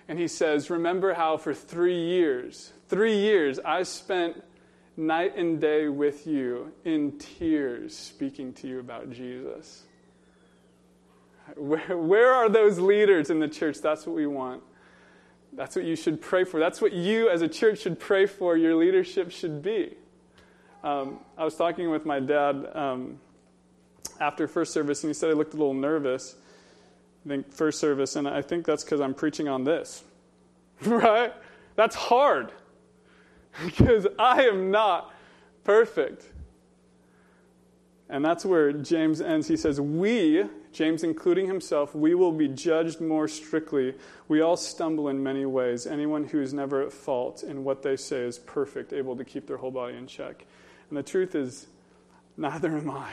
And 0.08 0.20
he 0.20 0.28
says, 0.28 0.70
Remember 0.70 1.14
how 1.14 1.38
for 1.38 1.54
three 1.54 2.00
years, 2.00 2.74
three 2.90 3.18
years, 3.18 3.60
I 3.60 3.84
spent 3.84 4.44
night 4.98 5.38
and 5.38 5.62
day 5.62 5.88
with 5.88 6.28
you 6.28 6.74
in 6.84 7.18
tears 7.20 7.96
speaking 7.96 8.52
to 8.54 8.68
you 8.68 8.80
about 8.80 9.12
Jesus. 9.12 9.84
Where, 11.56 11.98
where 11.98 12.34
are 12.34 12.50
those 12.50 12.80
leaders 12.80 13.30
in 13.30 13.40
the 13.40 13.48
church? 13.48 13.78
That's 13.82 14.06
what 14.06 14.16
we 14.16 14.28
want. 14.28 14.64
That's 15.54 15.76
what 15.76 15.86
you 15.86 15.96
should 15.96 16.22
pray 16.22 16.44
for. 16.44 16.60
That's 16.60 16.82
what 16.82 16.94
you 16.94 17.30
as 17.30 17.42
a 17.42 17.48
church 17.48 17.80
should 17.80 18.00
pray 18.00 18.26
for, 18.26 18.58
your 18.58 18.76
leadership 18.76 19.32
should 19.32 19.62
be. 19.62 19.96
Um, 20.84 21.20
I 21.38 21.44
was 21.44 21.56
talking 21.56 21.90
with 21.90 22.06
my 22.06 22.20
dad 22.20 22.70
um, 22.74 23.20
after 24.20 24.48
first 24.48 24.74
service, 24.74 25.04
and 25.04 25.10
he 25.10 25.14
said 25.14 25.30
I 25.30 25.34
looked 25.34 25.54
a 25.54 25.58
little 25.58 25.74
nervous. 25.74 26.36
I 27.26 27.30
think 27.30 27.52
first 27.52 27.80
service, 27.80 28.16
and 28.16 28.28
I 28.28 28.42
think 28.42 28.66
that's 28.66 28.84
because 28.84 29.02
I'm 29.02 29.14
preaching 29.14 29.48
on 29.48 29.64
this. 29.64 30.04
right? 30.86 31.34
That's 31.76 31.96
hard 31.96 32.52
because 33.66 34.06
I 34.20 34.44
am 34.44 34.70
not 34.70 35.14
perfect. 35.64 36.26
And 38.10 38.24
that's 38.24 38.46
where 38.46 38.72
James 38.72 39.20
ends. 39.20 39.48
He 39.48 39.58
says, 39.58 39.82
We, 39.82 40.46
James 40.78 41.04
including 41.04 41.48
himself, 41.48 41.96
we 41.96 42.14
will 42.14 42.32
be 42.32 42.48
judged 42.48 43.02
more 43.02 43.28
strictly. 43.28 43.96
We 44.28 44.42
all 44.42 44.56
stumble 44.56 45.10
in 45.10 45.24
many 45.24 45.44
ways. 45.44 45.88
Anyone 45.88 46.26
who 46.26 46.40
is 46.40 46.54
never 46.54 46.84
at 46.84 46.94
fault 46.94 47.42
in 47.42 47.64
what 47.64 47.82
they 47.82 47.96
say 47.96 48.20
is 48.20 48.38
perfect, 48.38 48.94
able 48.94 49.16
to 49.16 49.26
keep 49.26 49.48
their 49.48 49.58
whole 49.58 49.72
body 49.72 49.98
in 49.98 50.06
check. 50.06 50.46
And 50.90 50.98
the 50.98 51.02
truth 51.02 51.34
is, 51.34 51.66
neither 52.38 52.78
am 52.78 52.92
I. 52.92 53.10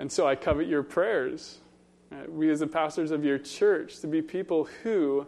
And 0.00 0.10
so 0.10 0.26
I 0.26 0.34
covet 0.34 0.66
your 0.66 0.82
prayers. 0.82 1.58
We, 2.26 2.50
as 2.50 2.58
the 2.58 2.66
pastors 2.66 3.12
of 3.12 3.24
your 3.24 3.38
church, 3.38 4.00
to 4.00 4.08
be 4.08 4.20
people 4.22 4.64
who, 4.82 5.24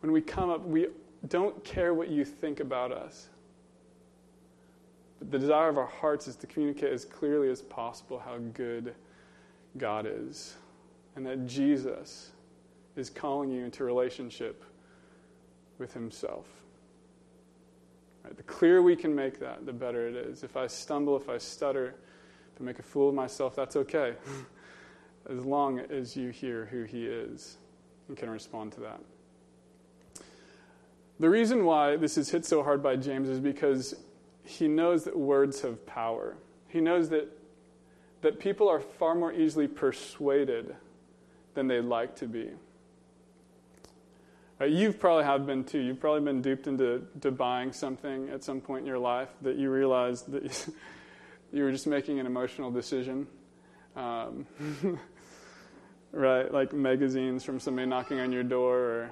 when 0.00 0.10
we 0.10 0.22
come 0.22 0.48
up, 0.48 0.64
we 0.64 0.86
don't 1.28 1.62
care 1.64 1.92
what 1.92 2.08
you 2.08 2.24
think 2.24 2.60
about 2.60 2.92
us. 2.92 3.28
But 5.22 5.30
the 5.30 5.38
desire 5.38 5.68
of 5.68 5.78
our 5.78 5.86
hearts 5.86 6.26
is 6.26 6.34
to 6.34 6.48
communicate 6.48 6.92
as 6.92 7.04
clearly 7.04 7.48
as 7.48 7.62
possible 7.62 8.18
how 8.18 8.38
good 8.38 8.92
God 9.78 10.04
is 10.04 10.56
and 11.14 11.24
that 11.24 11.46
Jesus 11.46 12.32
is 12.96 13.08
calling 13.08 13.48
you 13.48 13.64
into 13.64 13.84
relationship 13.84 14.64
with 15.78 15.94
Himself. 15.94 16.48
Right? 18.24 18.36
The 18.36 18.42
clearer 18.42 18.82
we 18.82 18.96
can 18.96 19.14
make 19.14 19.38
that, 19.38 19.64
the 19.64 19.72
better 19.72 20.08
it 20.08 20.16
is. 20.16 20.42
If 20.42 20.56
I 20.56 20.66
stumble, 20.66 21.16
if 21.16 21.28
I 21.28 21.38
stutter, 21.38 21.94
if 22.52 22.60
I 22.60 22.64
make 22.64 22.80
a 22.80 22.82
fool 22.82 23.10
of 23.10 23.14
myself, 23.14 23.54
that's 23.54 23.76
okay. 23.76 24.14
as 25.30 25.44
long 25.44 25.78
as 25.78 26.16
you 26.16 26.30
hear 26.30 26.66
who 26.66 26.82
He 26.82 27.06
is 27.06 27.58
and 28.08 28.16
can 28.16 28.28
respond 28.28 28.72
to 28.72 28.80
that. 28.80 29.00
The 31.20 31.30
reason 31.30 31.64
why 31.64 31.94
this 31.94 32.18
is 32.18 32.28
hit 32.28 32.44
so 32.44 32.64
hard 32.64 32.82
by 32.82 32.96
James 32.96 33.28
is 33.28 33.38
because 33.38 33.94
he 34.44 34.68
knows 34.68 35.04
that 35.04 35.16
words 35.16 35.62
have 35.62 35.84
power. 35.86 36.36
He 36.68 36.80
knows 36.80 37.10
that, 37.10 37.28
that 38.22 38.40
people 38.40 38.68
are 38.68 38.80
far 38.80 39.14
more 39.14 39.32
easily 39.32 39.68
persuaded 39.68 40.74
than 41.54 41.68
they'd 41.68 41.80
like 41.80 42.16
to 42.16 42.26
be. 42.26 42.50
Uh, 44.60 44.64
you've 44.64 44.98
probably 44.98 45.24
have 45.24 45.46
been 45.46 45.64
too. 45.64 45.80
You've 45.80 46.00
probably 46.00 46.20
been 46.20 46.40
duped 46.40 46.66
into 46.66 47.06
to 47.20 47.30
buying 47.30 47.72
something 47.72 48.28
at 48.30 48.44
some 48.44 48.60
point 48.60 48.82
in 48.82 48.86
your 48.86 48.98
life 48.98 49.28
that 49.42 49.56
you 49.56 49.70
realized 49.70 50.30
that 50.30 50.68
you 51.52 51.64
were 51.64 51.72
just 51.72 51.86
making 51.86 52.20
an 52.20 52.26
emotional 52.26 52.70
decision. 52.70 53.26
Um, 53.96 54.46
right? 56.12 56.52
Like 56.52 56.72
magazines 56.72 57.44
from 57.44 57.58
somebody 57.58 57.88
knocking 57.88 58.20
on 58.20 58.32
your 58.32 58.44
door 58.44 58.78
or 58.78 59.10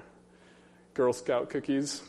Girl 0.93 1.13
Scout 1.13 1.49
cookies 1.49 2.01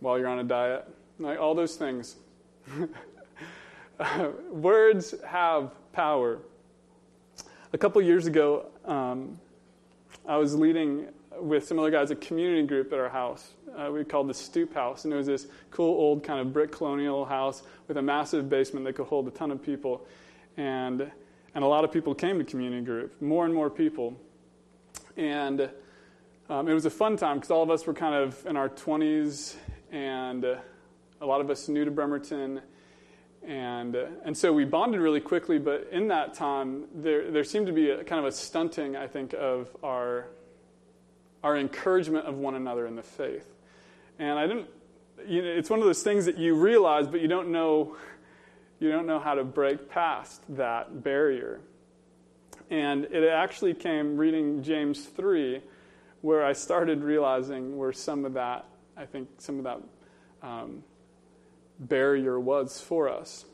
while 0.00 0.18
you're 0.18 0.28
on 0.28 0.38
a 0.38 0.44
diet. 0.44 0.88
Like 1.20 1.38
all 1.38 1.54
those 1.54 1.76
things. 1.76 2.16
uh, 4.00 4.30
words 4.50 5.14
have 5.26 5.72
power. 5.92 6.38
A 7.74 7.78
couple 7.78 8.00
years 8.00 8.26
ago, 8.26 8.66
um, 8.86 9.38
I 10.26 10.38
was 10.38 10.54
leading 10.54 11.08
with 11.38 11.66
some 11.66 11.78
other 11.78 11.90
guys 11.90 12.10
a 12.10 12.16
community 12.16 12.66
group 12.66 12.90
at 12.94 12.98
our 12.98 13.10
house. 13.10 13.50
Uh, 13.76 13.90
we 13.92 14.02
called 14.02 14.28
the 14.30 14.34
Stoop 14.34 14.72
House, 14.72 15.04
and 15.04 15.12
it 15.12 15.16
was 15.16 15.26
this 15.26 15.46
cool 15.70 15.90
old 15.90 16.24
kind 16.24 16.40
of 16.40 16.54
brick 16.54 16.72
colonial 16.72 17.26
house 17.26 17.64
with 17.86 17.98
a 17.98 18.02
massive 18.02 18.48
basement 18.48 18.86
that 18.86 18.94
could 18.94 19.06
hold 19.06 19.28
a 19.28 19.30
ton 19.30 19.50
of 19.50 19.62
people. 19.62 20.06
And, 20.56 21.10
and 21.54 21.62
a 21.62 21.66
lot 21.66 21.84
of 21.84 21.92
people 21.92 22.14
came 22.14 22.38
to 22.38 22.44
community 22.44 22.82
group, 22.82 23.20
more 23.20 23.44
and 23.44 23.54
more 23.54 23.68
people. 23.68 24.18
And 25.18 25.68
um, 26.48 26.66
it 26.66 26.72
was 26.72 26.86
a 26.86 26.90
fun 26.90 27.18
time 27.18 27.36
because 27.36 27.50
all 27.50 27.62
of 27.62 27.70
us 27.70 27.86
were 27.86 27.94
kind 27.94 28.14
of 28.14 28.46
in 28.46 28.56
our 28.56 28.70
20s, 28.70 29.56
and 29.92 30.46
uh, 30.46 30.56
a 31.20 31.26
lot 31.26 31.40
of 31.40 31.50
us 31.50 31.68
new 31.68 31.84
to 31.84 31.90
Bremerton. 31.90 32.60
And, 33.46 33.96
uh, 33.96 34.06
and 34.24 34.36
so 34.36 34.52
we 34.52 34.64
bonded 34.64 35.00
really 35.00 35.20
quickly, 35.20 35.58
but 35.58 35.88
in 35.90 36.08
that 36.08 36.34
time, 36.34 36.84
there, 36.94 37.30
there 37.30 37.44
seemed 37.44 37.66
to 37.68 37.72
be 37.72 37.90
a 37.90 38.04
kind 38.04 38.18
of 38.18 38.26
a 38.26 38.32
stunting, 38.32 38.96
I 38.96 39.06
think, 39.06 39.34
of 39.34 39.74
our 39.82 40.28
our 41.42 41.56
encouragement 41.56 42.26
of 42.26 42.36
one 42.36 42.54
another 42.54 42.86
in 42.86 42.96
the 42.96 43.02
faith. 43.02 43.54
And 44.18 44.38
I 44.38 44.46
didn't, 44.46 44.68
you 45.26 45.42
know, 45.42 45.48
it's 45.48 45.70
one 45.70 45.78
of 45.78 45.86
those 45.86 46.02
things 46.02 46.26
that 46.26 46.38
you 46.38 46.54
realize, 46.54 47.06
but 47.06 47.20
you 47.20 47.28
don't 47.28 47.50
know, 47.50 47.96
you 48.78 48.90
don't 48.90 49.06
know 49.06 49.18
how 49.18 49.34
to 49.34 49.44
break 49.44 49.88
past 49.88 50.42
that 50.56 51.02
barrier. 51.02 51.60
And 52.68 53.06
it 53.06 53.28
actually 53.28 53.74
came 53.74 54.16
reading 54.16 54.62
James 54.62 55.04
3, 55.06 55.60
where 56.20 56.44
I 56.44 56.52
started 56.52 57.02
realizing 57.02 57.76
where 57.76 57.92
some 57.92 58.24
of 58.24 58.34
that, 58.34 58.66
I 58.96 59.06
think, 59.06 59.28
some 59.38 59.58
of 59.58 59.64
that 59.64 59.80
um, 60.46 60.84
barrier 61.80 62.38
was 62.38 62.80
for 62.80 63.08
us. 63.08 63.44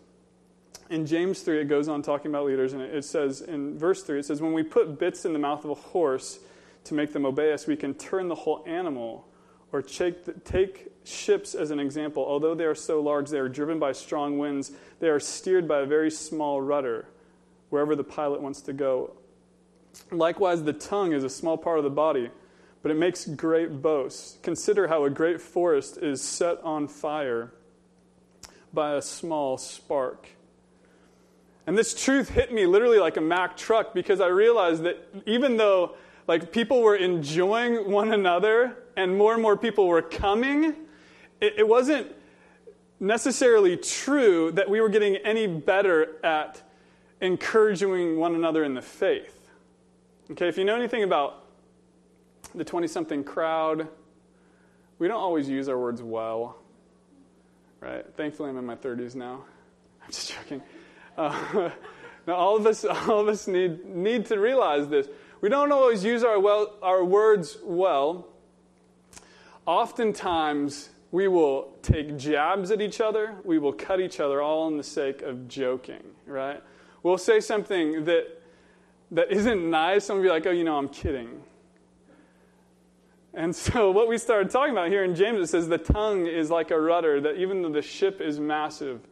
In 0.91 1.07
James 1.07 1.41
3, 1.41 1.63
it 1.63 1.65
goes 1.65 1.89
on 1.89 2.03
talking 2.03 2.31
about 2.31 2.47
leaders, 2.47 2.73
and 2.73 2.83
it 2.83 3.05
says 3.05 3.41
in 3.41 3.79
verse 3.79 4.03
3, 4.03 4.21
it 4.21 4.25
says, 4.25 4.43
When 4.43 4.53
we 4.53 4.63
put 4.63 4.99
bits 4.99 5.25
in 5.25 5.33
the 5.33 5.39
mouth 5.39 5.65
of 5.65 5.71
a 5.71 5.75
horse, 5.75 6.39
to 6.87 6.95
make 6.95 7.13
them 7.13 7.27
obey 7.27 7.53
us, 7.53 7.67
we 7.67 7.77
can 7.77 7.95
turn 7.95 8.29
the 8.29 8.35
whole 8.35 8.63
animal 8.67 9.27
or 9.73 9.83
take, 9.83 10.45
take 10.45 10.93
ships 11.05 11.55
as 11.55 11.71
an 11.71 11.81
example. 11.81 12.25
Although 12.25 12.55
they 12.55 12.65
are 12.65 12.75
so 12.75 13.01
large, 13.01 13.29
they 13.29 13.39
are 13.39 13.49
driven 13.49 13.79
by 13.79 13.93
strong 13.93 14.39
winds. 14.39 14.73
They 15.01 15.09
are 15.09 15.21
steered 15.21 15.69
by 15.69 15.81
a 15.81 15.87
very 15.87 16.11
small 16.11 16.61
rudder 16.61 17.09
wherever 17.71 17.97
the 17.97 18.05
pilot 18.05 18.41
wants 18.41 18.63
to 18.63 18.73
go. 18.73 19.13
Likewise, 20.11 20.63
the 20.63 20.73
tongue 20.73 21.13
is 21.13 21.25
a 21.25 21.31
small 21.31 21.59
part 21.59 21.79
of 21.79 21.85
the 21.85 21.91
body, 21.91 22.31
but 22.83 22.91
it 22.91 22.97
makes 22.97 23.25
great 23.25 23.83
boasts. 23.83 24.39
Consider 24.43 24.87
how 24.87 25.05
a 25.05 25.11
great 25.11 25.41
forest 25.41 25.99
is 25.99 26.23
set 26.23 26.63
on 26.63 26.87
fire 26.87 27.53
by 28.77 28.93
a 28.93 29.03
small 29.03 29.59
spark. 29.59 30.29
And 31.67 31.77
this 31.77 32.01
truth 32.01 32.29
hit 32.29 32.53
me 32.53 32.67
literally 32.67 33.01
like 33.01 33.17
a 33.17 33.21
Mack 33.21 33.57
truck 33.57 33.93
because 33.93 34.21
I 34.21 34.29
realized 34.29 34.85
that 34.85 35.05
even 35.27 35.57
though 35.57 35.97
like 36.29 36.53
people 36.53 36.81
were 36.81 36.95
enjoying 36.95 37.91
one 37.91 38.13
another 38.13 38.77
and 38.97 39.19
more 39.19 39.33
and 39.33 39.43
more 39.43 39.57
people 39.57 39.89
were 39.89 40.03
coming, 40.03 40.77
it, 41.41 41.55
it 41.59 41.67
wasn't 41.67 42.15
necessarily 43.01 43.77
true 43.77 44.53
that 44.53 44.71
we 44.71 44.81
were 44.81 44.89
getting 44.89 45.17
any 45.17 45.49
better 45.49 46.25
at 46.25 46.63
encouraging 47.21 48.17
one 48.17 48.37
another 48.37 48.63
in 48.63 48.75
the 48.75 48.83
faith. 48.83 49.49
Okay, 50.31 50.49
if 50.49 50.59
you 50.59 50.65
know 50.65 50.77
anything 50.77 51.03
about 51.03 51.47
the 52.55 52.65
20 52.65 52.87
something 52.87 53.25
crowd, 53.25 53.89
we 54.99 55.09
don't 55.09 55.21
always 55.21 55.49
use 55.49 55.69
our 55.69 55.79
words 55.79 56.03
well, 56.03 56.59
right? 57.87 58.05
Thankfully, 58.17 58.51
I'm 58.51 58.59
in 58.59 58.67
my 58.67 58.77
30s 58.77 59.15
now. 59.15 59.45
I'm 60.03 60.11
just 60.11 60.33
joking. 60.33 60.63
Uh, 61.19 61.71
now, 62.27 62.35
all 62.35 62.59
of 62.59 62.67
us, 62.67 62.85
all 63.09 63.21
of 63.21 63.29
us 63.29 63.47
need, 63.49 63.87
need 63.87 64.27
to 64.27 64.39
realize 64.39 64.87
this. 64.89 65.09
We 65.41 65.49
don't 65.49 65.73
always 65.73 66.05
use 66.05 66.23
our, 66.23 66.39
well, 66.39 66.75
our 66.83 67.03
words 67.03 67.57
well. 67.65 68.27
Oftentimes, 69.65 70.91
we 71.13 71.27
will 71.27 71.73
take 71.81 72.19
jabs 72.19 72.71
at 72.71 72.83
each 72.83 73.01
other. 73.01 73.37
We 73.45 73.59
will 73.59 73.73
cut 73.73 73.99
each 74.01 74.21
other 74.21 74.43
all 74.43 74.69
in 74.69 74.77
the 74.77 74.83
sake 74.83 75.23
of 75.23 75.49
joking, 75.49 76.03
right? 76.27 76.63
We'll 77.03 77.17
say 77.17 77.41
something 77.41 78.05
that, 78.05 78.27
that 79.13 79.33
isn't 79.33 79.71
nice, 79.71 80.11
and 80.11 80.19
we'll 80.19 80.25
be 80.25 80.31
like, 80.31 80.47
oh, 80.47 80.51
you 80.51 80.65
know, 80.65 80.77
I'm 80.77 80.91
kidding. 80.91 81.43
And 83.37 83.55
so, 83.55 83.91
what 83.93 84.09
we 84.09 84.19
started 84.19 84.51
talking 84.51 84.73
about 84.73 84.89
here 84.89 85.05
in 85.05 85.15
James, 85.15 85.39
it 85.39 85.47
says 85.49 85.69
the 85.69 85.79
tongue 85.79 86.27
is 86.27 86.51
like 86.51 86.73
a 86.73 86.81
rudder, 86.81 87.21
that 87.21 87.37
even 87.37 87.63
though 87.63 87.71
the 87.71 87.83
ship 87.83 88.21
is 88.21 88.41
massive, 88.41 89.07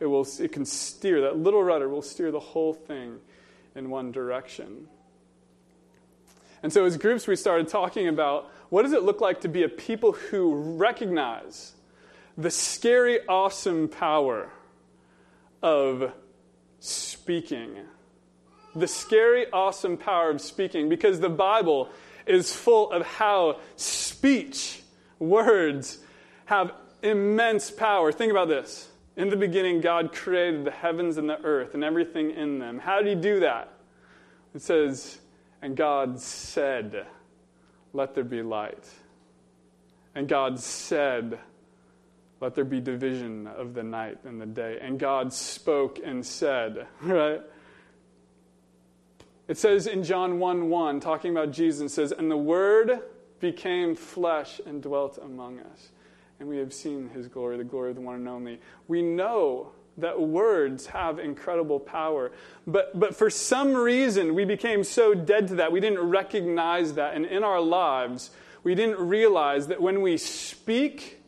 it, 0.00 0.06
will, 0.06 0.26
it 0.38 0.52
can 0.52 0.66
steer, 0.66 1.22
that 1.22 1.38
little 1.38 1.62
rudder 1.62 1.88
will 1.88 2.02
steer 2.02 2.30
the 2.30 2.40
whole 2.40 2.74
thing 2.74 3.18
in 3.74 3.88
one 3.88 4.12
direction. 4.12 4.88
And 6.62 6.72
so, 6.72 6.84
as 6.84 6.96
groups, 6.96 7.26
we 7.26 7.36
started 7.36 7.68
talking 7.68 8.08
about 8.08 8.50
what 8.68 8.82
does 8.82 8.92
it 8.92 9.04
look 9.04 9.20
like 9.20 9.40
to 9.42 9.48
be 9.48 9.62
a 9.62 9.68
people 9.68 10.12
who 10.12 10.76
recognize 10.76 11.74
the 12.36 12.50
scary, 12.50 13.20
awesome 13.28 13.88
power 13.88 14.50
of 15.62 16.12
speaking. 16.80 17.76
The 18.74 18.86
scary, 18.86 19.50
awesome 19.52 19.96
power 19.96 20.30
of 20.30 20.40
speaking, 20.40 20.88
because 20.88 21.20
the 21.20 21.28
Bible 21.28 21.88
is 22.28 22.54
full 22.54 22.90
of 22.92 23.06
how 23.06 23.58
speech, 23.76 24.82
words, 25.18 25.98
have 26.46 26.72
immense 27.02 27.70
power. 27.70 28.12
Think 28.12 28.30
about 28.30 28.48
this. 28.48 28.88
In 29.16 29.30
the 29.30 29.36
beginning, 29.36 29.80
God 29.80 30.12
created 30.12 30.64
the 30.64 30.70
heavens 30.70 31.16
and 31.16 31.28
the 31.28 31.40
earth 31.42 31.74
and 31.74 31.82
everything 31.82 32.30
in 32.30 32.58
them. 32.58 32.78
How 32.78 32.98
did 32.98 33.08
He 33.08 33.14
do 33.20 33.40
that? 33.40 33.72
It 34.54 34.62
says, 34.62 35.18
and 35.60 35.76
God 35.76 36.20
said, 36.20 37.06
Let 37.92 38.14
there 38.14 38.24
be 38.24 38.42
light. 38.42 38.88
And 40.14 40.28
God 40.28 40.60
said, 40.60 41.38
Let 42.40 42.54
there 42.54 42.64
be 42.64 42.80
division 42.80 43.46
of 43.46 43.74
the 43.74 43.82
night 43.82 44.18
and 44.24 44.40
the 44.40 44.46
day. 44.46 44.78
And 44.80 44.98
God 44.98 45.32
spoke 45.32 45.98
and 46.04 46.24
said, 46.24 46.86
right? 47.02 47.42
It 49.48 49.56
says 49.56 49.86
in 49.86 50.04
John 50.04 50.38
1 50.38 50.68
1, 50.68 51.00
talking 51.00 51.32
about 51.32 51.50
Jesus, 51.50 51.94
says, 51.94 52.12
And 52.12 52.30
the 52.30 52.36
Word 52.36 53.00
became 53.40 53.94
flesh 53.94 54.60
and 54.66 54.82
dwelt 54.82 55.18
among 55.18 55.60
us. 55.60 55.88
And 56.38 56.48
we 56.48 56.58
have 56.58 56.72
seen 56.72 57.08
his 57.10 57.26
glory, 57.28 57.56
the 57.56 57.64
glory 57.64 57.90
of 57.90 57.96
the 57.96 58.02
one 58.02 58.16
and 58.16 58.28
only. 58.28 58.60
We 58.86 59.02
know 59.02 59.72
that 59.96 60.20
words 60.20 60.86
have 60.86 61.18
incredible 61.18 61.80
power. 61.80 62.30
But, 62.66 62.98
but 62.98 63.16
for 63.16 63.30
some 63.30 63.74
reason, 63.74 64.34
we 64.34 64.44
became 64.44 64.84
so 64.84 65.14
dead 65.14 65.48
to 65.48 65.56
that. 65.56 65.72
We 65.72 65.80
didn't 65.80 66.00
recognize 66.00 66.94
that. 66.94 67.14
And 67.14 67.26
in 67.26 67.42
our 67.42 67.60
lives, 67.60 68.30
we 68.62 68.74
didn't 68.74 69.00
realize 69.00 69.66
that 69.68 69.80
when 69.80 70.00
we 70.00 70.16
speak, 70.16 71.20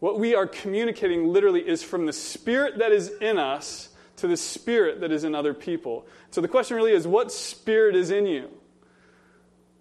what 0.00 0.18
we 0.18 0.34
are 0.34 0.46
communicating 0.46 1.28
literally 1.28 1.66
is 1.66 1.82
from 1.82 2.06
the 2.06 2.12
spirit 2.12 2.78
that 2.78 2.90
is 2.90 3.10
in 3.20 3.38
us 3.38 3.90
to 4.16 4.26
the 4.26 4.36
spirit 4.36 5.00
that 5.00 5.12
is 5.12 5.24
in 5.24 5.34
other 5.34 5.54
people. 5.54 6.06
So 6.30 6.40
the 6.40 6.48
question 6.48 6.76
really 6.76 6.92
is 6.92 7.06
what 7.06 7.30
spirit 7.32 7.94
is 7.94 8.10
in 8.10 8.26
you? 8.26 8.50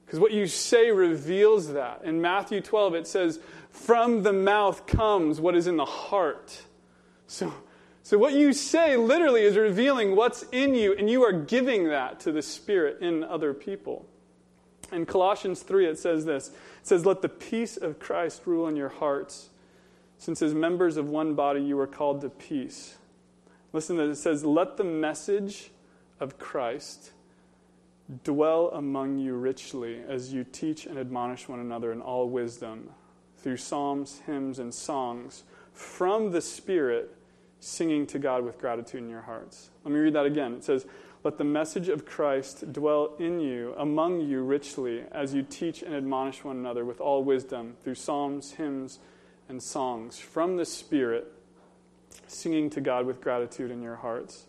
Because 0.06 0.20
what 0.20 0.34
you 0.34 0.48
say 0.48 0.92
reveals 0.92 1.74
that. 1.74 2.02
In 2.04 2.22
Matthew 2.22 2.62
12, 2.62 2.96
it 2.96 3.08
says, 3.08 3.40
From 3.70 4.24
the 4.24 4.34
mouth 4.34 4.86
comes 4.86 5.40
what 5.40 5.56
is 5.56 5.68
in 5.68 5.78
the 5.78 5.86
heart. 5.86 6.64
So, 7.28 7.54
so 8.04 8.18
what 8.20 8.34
you 8.34 8.54
say 8.54 8.98
literally 8.98 9.42
is 9.42 9.58
revealing 9.58 10.16
what's 10.16 10.44
in 10.52 10.76
you, 10.76 10.94
and 10.94 11.10
you 11.10 11.24
are 11.24 11.34
giving 11.34 11.90
that 11.90 12.20
to 12.22 12.32
the 12.32 12.44
Spirit 12.44 13.02
in 13.02 13.24
other 13.24 13.54
people. 13.54 14.06
In 14.92 15.08
Colossians 15.08 15.62
3, 15.62 15.88
it 15.88 15.98
says 15.98 16.26
this 16.26 16.50
It 16.50 16.54
says, 16.88 17.06
Let 17.06 17.24
the 17.24 17.30
peace 17.30 17.78
of 17.78 18.00
Christ 18.00 18.44
rule 18.46 18.68
in 18.68 18.76
your 18.76 18.90
hearts, 18.90 19.50
since 20.20 20.42
as 20.44 20.54
members 20.54 20.98
of 20.98 21.10
one 21.10 21.34
body 21.34 21.62
you 21.62 21.80
are 21.80 21.88
called 21.88 22.22
to 22.22 22.30
peace. 22.30 22.98
Listen 23.76 23.98
to 23.98 24.08
this. 24.08 24.20
It 24.20 24.22
says, 24.22 24.46
Let 24.46 24.78
the 24.78 24.86
message 24.86 25.70
of 26.22 26.40
Christ 26.40 27.12
dwell 28.24 28.70
among 28.70 29.18
you 29.18 29.34
richly 29.34 30.00
as 30.08 30.32
you 30.32 30.46
teach 30.46 30.86
and 30.86 30.98
admonish 30.98 31.50
one 31.50 31.60
another 31.60 31.92
in 31.92 32.00
all 32.00 32.30
wisdom 32.30 32.92
through 33.38 33.58
psalms, 33.58 34.22
hymns, 34.26 34.60
and 34.60 34.74
songs 34.74 35.44
from 35.74 36.32
the 36.32 36.40
Spirit, 36.40 37.18
singing 37.60 38.08
to 38.08 38.18
God 38.18 38.46
with 38.46 38.60
gratitude 38.60 39.04
in 39.04 39.10
your 39.10 39.24
hearts. 39.24 39.72
Let 39.84 39.94
me 39.94 40.00
read 40.00 40.14
that 40.14 40.26
again. 40.26 40.54
It 40.54 40.64
says, 40.64 40.86
Let 41.26 41.38
the 41.38 41.44
message 41.44 41.90
of 41.90 42.06
Christ 42.06 42.72
dwell 42.72 43.16
in 43.20 43.42
you, 43.42 43.76
among 43.78 44.22
you 44.22 44.42
richly, 44.42 45.04
as 45.12 45.34
you 45.34 45.44
teach 45.44 45.82
and 45.84 45.94
admonish 45.94 46.46
one 46.46 46.56
another 46.56 46.86
with 46.86 47.02
all 47.02 47.26
wisdom 47.26 47.76
through 47.84 47.96
psalms, 47.96 48.54
hymns, 48.54 49.00
and 49.50 49.62
songs 49.62 50.18
from 50.18 50.56
the 50.56 50.66
Spirit, 50.66 51.35
singing 52.28 52.70
to 52.72 52.82
God 52.82 53.06
with 53.06 53.22
gratitude 53.22 53.72
in 53.72 53.82
your 53.82 53.96
hearts. 53.96 54.46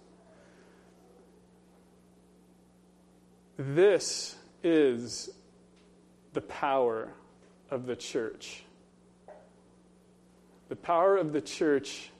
This 3.58 4.36
is 4.62 5.30
the 6.34 6.40
power 6.42 7.08
of 7.70 7.86
the 7.86 7.96
church. 7.96 8.64
The 10.68 10.76
power 10.76 11.16
of 11.16 11.32
the 11.32 11.40
church 11.40 12.10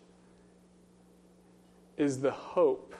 is 1.96 2.20
the 2.20 2.30
hope, 2.30 2.94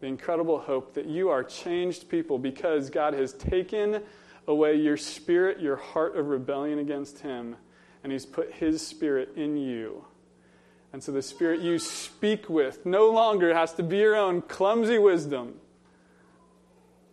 the 0.00 0.06
incredible 0.06 0.58
hope 0.58 0.94
that 0.94 1.06
you 1.06 1.28
are 1.28 1.44
changed 1.44 2.08
people 2.08 2.38
because 2.38 2.90
God 2.90 3.14
has 3.14 3.32
taken 3.32 4.02
away 4.48 4.76
your 4.76 4.96
spirit, 4.96 5.60
your 5.60 5.76
heart 5.76 6.16
of 6.16 6.28
rebellion 6.28 6.78
against 6.78 7.18
Him, 7.18 7.56
and 8.02 8.12
He's 8.12 8.26
put 8.26 8.52
His 8.52 8.84
spirit 8.84 9.34
in 9.36 9.56
you. 9.56 10.04
And 10.96 11.04
so 11.04 11.12
the 11.12 11.20
spirit 11.20 11.60
you 11.60 11.78
speak 11.78 12.48
with 12.48 12.86
no 12.86 13.10
longer 13.10 13.52
has 13.52 13.74
to 13.74 13.82
be 13.82 13.98
your 13.98 14.16
own 14.16 14.40
clumsy 14.40 14.96
wisdom, 14.96 15.56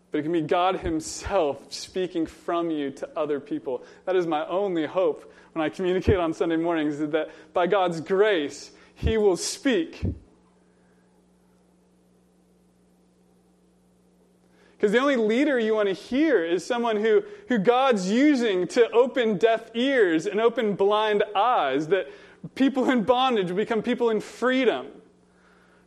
but 0.09 0.19
it 0.19 0.23
can 0.23 0.31
be 0.31 0.39
God 0.39 0.79
Himself 0.79 1.73
speaking 1.73 2.25
from 2.25 2.71
you 2.71 2.91
to 2.91 3.09
other 3.13 3.41
people. 3.41 3.83
That 4.05 4.15
is 4.15 4.25
my 4.25 4.47
only 4.47 4.85
hope 4.85 5.29
when 5.51 5.65
I 5.65 5.67
communicate 5.67 6.15
on 6.15 6.33
Sunday 6.33 6.55
mornings 6.55 6.97
that 6.99 7.29
by 7.53 7.67
God's 7.67 7.99
grace, 7.99 8.71
He 8.95 9.17
will 9.17 9.35
speak. 9.35 10.01
Because 14.77 14.93
the 14.93 14.99
only 14.99 15.17
leader 15.17 15.59
you 15.59 15.75
want 15.75 15.89
to 15.89 15.93
hear 15.93 16.45
is 16.45 16.65
someone 16.65 16.95
who, 16.95 17.21
who 17.49 17.57
God's 17.57 18.09
using 18.09 18.65
to 18.67 18.89
open 18.91 19.37
deaf 19.37 19.71
ears 19.73 20.25
and 20.25 20.39
open 20.39 20.75
blind 20.75 21.25
eyes, 21.35 21.87
that 21.87 22.07
people 22.55 22.89
in 22.89 23.03
bondage 23.03 23.49
will 23.49 23.57
become 23.57 23.81
people 23.81 24.09
in 24.09 24.19
freedom. 24.19 24.87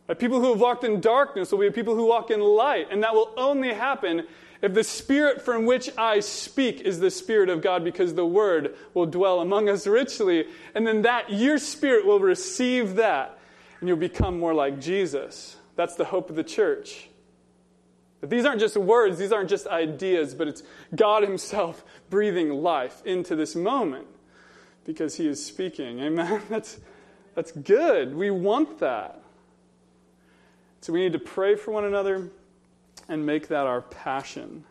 That 0.07 0.19
people 0.19 0.39
who 0.39 0.51
have 0.51 0.61
walked 0.61 0.83
in 0.83 1.01
darkness 1.01 1.51
will 1.51 1.59
be 1.59 1.69
people 1.69 1.95
who 1.95 2.05
walk 2.05 2.31
in 2.31 2.39
light. 2.39 2.87
And 2.91 3.03
that 3.03 3.13
will 3.13 3.33
only 3.37 3.73
happen 3.73 4.25
if 4.61 4.73
the 4.73 4.83
spirit 4.83 5.41
from 5.41 5.65
which 5.65 5.89
I 5.97 6.19
speak 6.21 6.81
is 6.81 6.99
the 6.99 7.11
spirit 7.11 7.49
of 7.49 7.61
God, 7.61 7.83
because 7.83 8.15
the 8.15 8.25
word 8.25 8.75
will 8.93 9.05
dwell 9.05 9.41
among 9.41 9.69
us 9.69 9.85
richly. 9.85 10.45
And 10.73 10.87
then 10.87 11.03
that, 11.03 11.31
your 11.31 11.59
spirit 11.59 12.05
will 12.05 12.19
receive 12.19 12.95
that, 12.95 13.37
and 13.79 13.87
you'll 13.87 13.97
become 13.97 14.39
more 14.39 14.55
like 14.55 14.79
Jesus. 14.79 15.57
That's 15.75 15.95
the 15.95 16.05
hope 16.05 16.31
of 16.31 16.35
the 16.35 16.43
church. 16.43 17.09
But 18.19 18.31
these 18.31 18.45
aren't 18.45 18.59
just 18.59 18.77
words, 18.77 19.19
these 19.19 19.31
aren't 19.31 19.49
just 19.49 19.67
ideas, 19.67 20.33
but 20.33 20.47
it's 20.47 20.63
God 20.95 21.21
Himself 21.21 21.83
breathing 22.09 22.49
life 22.49 23.03
into 23.05 23.35
this 23.35 23.55
moment 23.55 24.07
because 24.87 25.15
He 25.15 25.27
is 25.27 25.45
speaking. 25.45 25.99
Amen? 26.03 26.41
That's, 26.49 26.79
that's 27.35 27.51
good. 27.51 28.15
We 28.15 28.31
want 28.31 28.79
that. 28.79 29.21
So 30.81 30.91
we 30.93 31.01
need 31.01 31.13
to 31.13 31.19
pray 31.19 31.55
for 31.55 31.69
one 31.69 31.85
another 31.85 32.31
and 33.07 33.23
make 33.23 33.49
that 33.49 33.67
our 33.67 33.81
passion. 33.81 34.63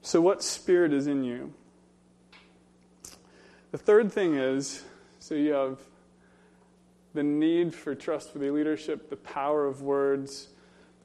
So, 0.00 0.20
what 0.20 0.42
spirit 0.42 0.92
is 0.92 1.06
in 1.06 1.24
you? 1.24 1.52
The 3.72 3.78
third 3.78 4.12
thing 4.12 4.36
is 4.36 4.82
so 5.24 5.34
you 5.34 5.52
have 5.52 5.78
the 7.14 7.22
need 7.22 7.74
for 7.74 7.94
trustworthy 7.94 8.50
leadership, 8.50 9.08
the 9.08 9.16
power 9.16 9.66
of 9.66 9.80
words. 9.80 10.48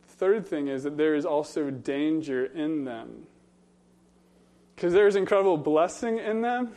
The 0.09 0.13
third 0.13 0.45
thing 0.45 0.67
is 0.67 0.83
that 0.83 0.97
there 0.97 1.15
is 1.15 1.25
also 1.25 1.69
danger 1.69 2.43
in 2.43 2.83
them. 2.83 3.27
Because 4.75 4.91
there's 4.91 5.15
incredible 5.15 5.55
blessing 5.55 6.17
in 6.17 6.41
them, 6.41 6.73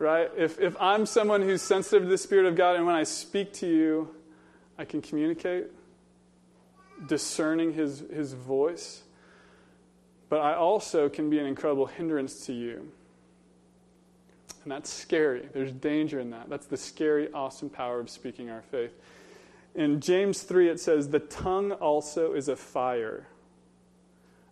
right? 0.00 0.30
If, 0.36 0.58
if 0.58 0.74
I'm 0.80 1.06
someone 1.06 1.42
who's 1.42 1.62
sensitive 1.62 2.04
to 2.04 2.08
the 2.08 2.18
Spirit 2.18 2.46
of 2.46 2.56
God 2.56 2.74
and 2.74 2.86
when 2.86 2.96
I 2.96 3.04
speak 3.04 3.52
to 3.54 3.66
you, 3.66 4.12
I 4.78 4.84
can 4.84 5.02
communicate 5.02 5.66
discerning 7.06 7.74
his, 7.74 8.02
his 8.12 8.32
voice, 8.32 9.02
but 10.28 10.40
I 10.40 10.54
also 10.54 11.08
can 11.08 11.30
be 11.30 11.38
an 11.38 11.46
incredible 11.46 11.86
hindrance 11.86 12.46
to 12.46 12.52
you. 12.52 12.90
And 14.62 14.72
that's 14.72 14.90
scary. 14.90 15.48
There's 15.52 15.72
danger 15.72 16.18
in 16.18 16.30
that. 16.30 16.48
That's 16.48 16.66
the 16.66 16.76
scary, 16.76 17.30
awesome 17.32 17.70
power 17.70 18.00
of 18.00 18.10
speaking 18.10 18.50
our 18.50 18.62
faith. 18.62 18.92
In 19.74 20.00
James 20.00 20.42
3, 20.42 20.68
it 20.68 20.80
says, 20.80 21.08
The 21.08 21.20
tongue 21.20 21.72
also 21.72 22.32
is 22.32 22.48
a 22.48 22.56
fire, 22.56 23.26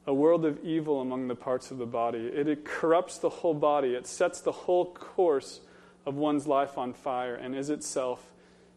a 0.09 0.15
world 0.15 0.47
of 0.47 0.65
evil 0.65 1.03
among 1.03 1.29
the 1.29 1.35
parts 1.35 1.71
of 1.71 1.77
the 1.77 1.87
body. 1.87 2.19
It, 2.19 2.49
it 2.49 2.65
corrupts 2.65 3.19
the 3.19 3.29
whole 3.29 3.53
body, 3.53 3.91
it 3.91 4.07
sets 4.07 4.41
the 4.41 4.51
whole 4.51 4.87
course 4.87 5.61
of 6.07 6.17
one's 6.17 6.47
life 6.47 6.79
on 6.79 6.95
fire, 6.95 7.35
and 7.35 7.55
is 7.55 7.69
itself 7.69 8.33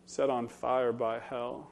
set 0.05 0.29
on 0.29 0.49
fire 0.49 0.91
by 0.91 1.19
hell. 1.19 1.69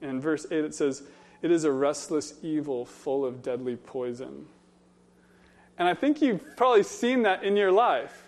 In 0.00 0.20
verse 0.20 0.46
8, 0.50 0.64
it 0.64 0.74
says, 0.74 1.04
It 1.42 1.52
is 1.52 1.62
a 1.62 1.70
restless 1.70 2.34
evil 2.42 2.84
full 2.84 3.24
of 3.24 3.40
deadly 3.40 3.76
poison. 3.76 4.46
And 5.78 5.88
I 5.88 5.94
think 5.94 6.20
you've 6.20 6.56
probably 6.56 6.82
seen 6.82 7.22
that 7.22 7.44
in 7.44 7.56
your 7.56 7.70
life. 7.70 8.24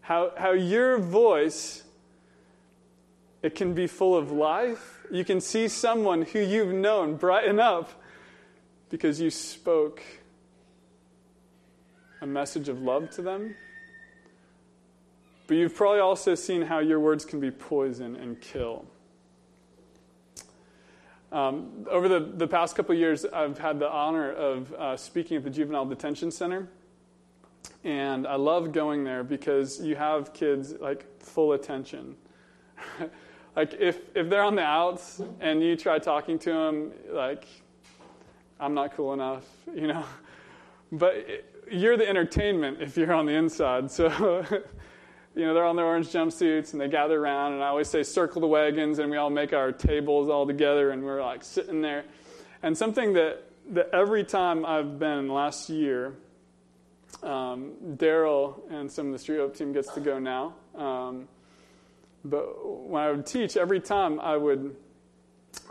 How, 0.00 0.32
how 0.36 0.50
your 0.50 0.98
voice, 0.98 1.84
it 3.42 3.54
can 3.54 3.74
be 3.74 3.86
full 3.86 4.16
of 4.16 4.32
life. 4.32 5.06
You 5.08 5.24
can 5.24 5.40
see 5.40 5.68
someone 5.68 6.22
who 6.22 6.40
you've 6.40 6.74
known 6.74 7.14
brighten 7.14 7.60
up 7.60 8.01
because 8.92 9.18
you 9.18 9.30
spoke 9.30 10.02
a 12.20 12.26
message 12.26 12.68
of 12.68 12.82
love 12.82 13.08
to 13.08 13.22
them. 13.22 13.56
But 15.46 15.56
you've 15.56 15.74
probably 15.74 16.00
also 16.00 16.34
seen 16.34 16.60
how 16.60 16.80
your 16.80 17.00
words 17.00 17.24
can 17.24 17.40
be 17.40 17.50
poison 17.50 18.14
and 18.16 18.38
kill. 18.38 18.84
Um, 21.32 21.86
over 21.90 22.06
the, 22.06 22.20
the 22.20 22.46
past 22.46 22.76
couple 22.76 22.94
years, 22.94 23.24
I've 23.24 23.58
had 23.58 23.78
the 23.78 23.90
honor 23.90 24.30
of 24.30 24.74
uh, 24.74 24.96
speaking 24.98 25.38
at 25.38 25.44
the 25.44 25.50
Juvenile 25.50 25.86
Detention 25.86 26.30
Center. 26.30 26.68
And 27.84 28.26
I 28.26 28.34
love 28.34 28.72
going 28.72 29.04
there 29.04 29.24
because 29.24 29.80
you 29.80 29.96
have 29.96 30.34
kids 30.34 30.74
like 30.74 31.06
full 31.18 31.54
attention. 31.54 32.14
like 33.56 33.72
if, 33.80 34.00
if 34.14 34.28
they're 34.28 34.44
on 34.44 34.54
the 34.54 34.62
outs 34.62 35.22
and 35.40 35.62
you 35.62 35.76
try 35.76 35.98
talking 35.98 36.38
to 36.40 36.52
them, 36.52 36.92
like, 37.10 37.46
I'm 38.62 38.74
not 38.74 38.96
cool 38.96 39.12
enough, 39.12 39.44
you 39.74 39.88
know. 39.88 40.04
But 40.90 41.26
you're 41.70 41.96
the 41.96 42.08
entertainment 42.08 42.80
if 42.80 42.96
you're 42.96 43.12
on 43.12 43.26
the 43.26 43.32
inside. 43.32 43.90
So 43.90 44.08
you 45.34 45.46
know, 45.46 45.54
they're 45.54 45.64
on 45.64 45.76
their 45.76 45.86
orange 45.86 46.08
jumpsuits 46.08 46.72
and 46.72 46.80
they 46.80 46.88
gather 46.88 47.18
around, 47.18 47.54
and 47.54 47.62
I 47.62 47.68
always 47.68 47.88
say, 47.88 48.02
circle 48.02 48.40
the 48.40 48.46
wagons, 48.46 48.98
and 48.98 49.10
we 49.10 49.16
all 49.16 49.30
make 49.30 49.52
our 49.52 49.72
tables 49.72 50.28
all 50.28 50.46
together, 50.46 50.90
and 50.90 51.02
we're 51.02 51.22
like 51.22 51.42
sitting 51.42 51.80
there. 51.80 52.04
And 52.62 52.76
something 52.76 53.14
that, 53.14 53.42
that 53.70 53.90
every 53.92 54.24
time 54.24 54.64
I've 54.66 54.98
been 54.98 55.28
last 55.28 55.70
year, 55.70 56.14
um, 57.22 57.72
Daryl 57.96 58.60
and 58.70 58.90
some 58.90 59.06
of 59.06 59.12
the 59.12 59.18
Street 59.18 59.38
Hope 59.38 59.56
team 59.56 59.72
gets 59.72 59.92
to 59.94 60.00
go 60.00 60.18
now. 60.18 60.54
Um, 60.74 61.28
but 62.24 62.88
when 62.88 63.02
I 63.02 63.10
would 63.10 63.26
teach, 63.26 63.56
every 63.56 63.80
time 63.80 64.20
I 64.20 64.36
would, 64.36 64.76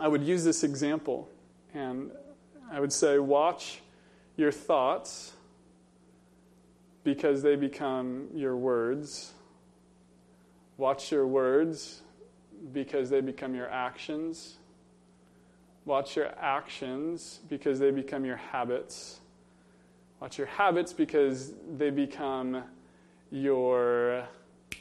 I 0.00 0.08
would 0.08 0.22
use 0.22 0.44
this 0.44 0.64
example, 0.64 1.28
and 1.72 2.10
I 2.72 2.80
would 2.80 2.92
say, 2.92 3.18
watch 3.20 3.80
your 4.36 4.50
thoughts 4.50 5.34
because 7.04 7.42
they 7.42 7.54
become 7.54 8.28
your 8.34 8.56
words 8.56 9.32
Watch 10.82 11.12
your 11.12 11.26
words 11.28 12.02
because 12.72 13.10
they 13.10 13.20
become 13.20 13.54
your 13.54 13.70
actions. 13.70 14.56
Watch 15.84 16.16
your 16.16 16.32
actions 16.40 17.38
because 17.48 17.78
they 17.78 17.92
become 17.92 18.24
your 18.24 18.36
habits. 18.36 19.20
Watch 20.20 20.38
your 20.38 20.48
habits 20.48 20.92
because 20.92 21.52
they 21.76 21.90
become 21.90 22.64
your 23.30 24.26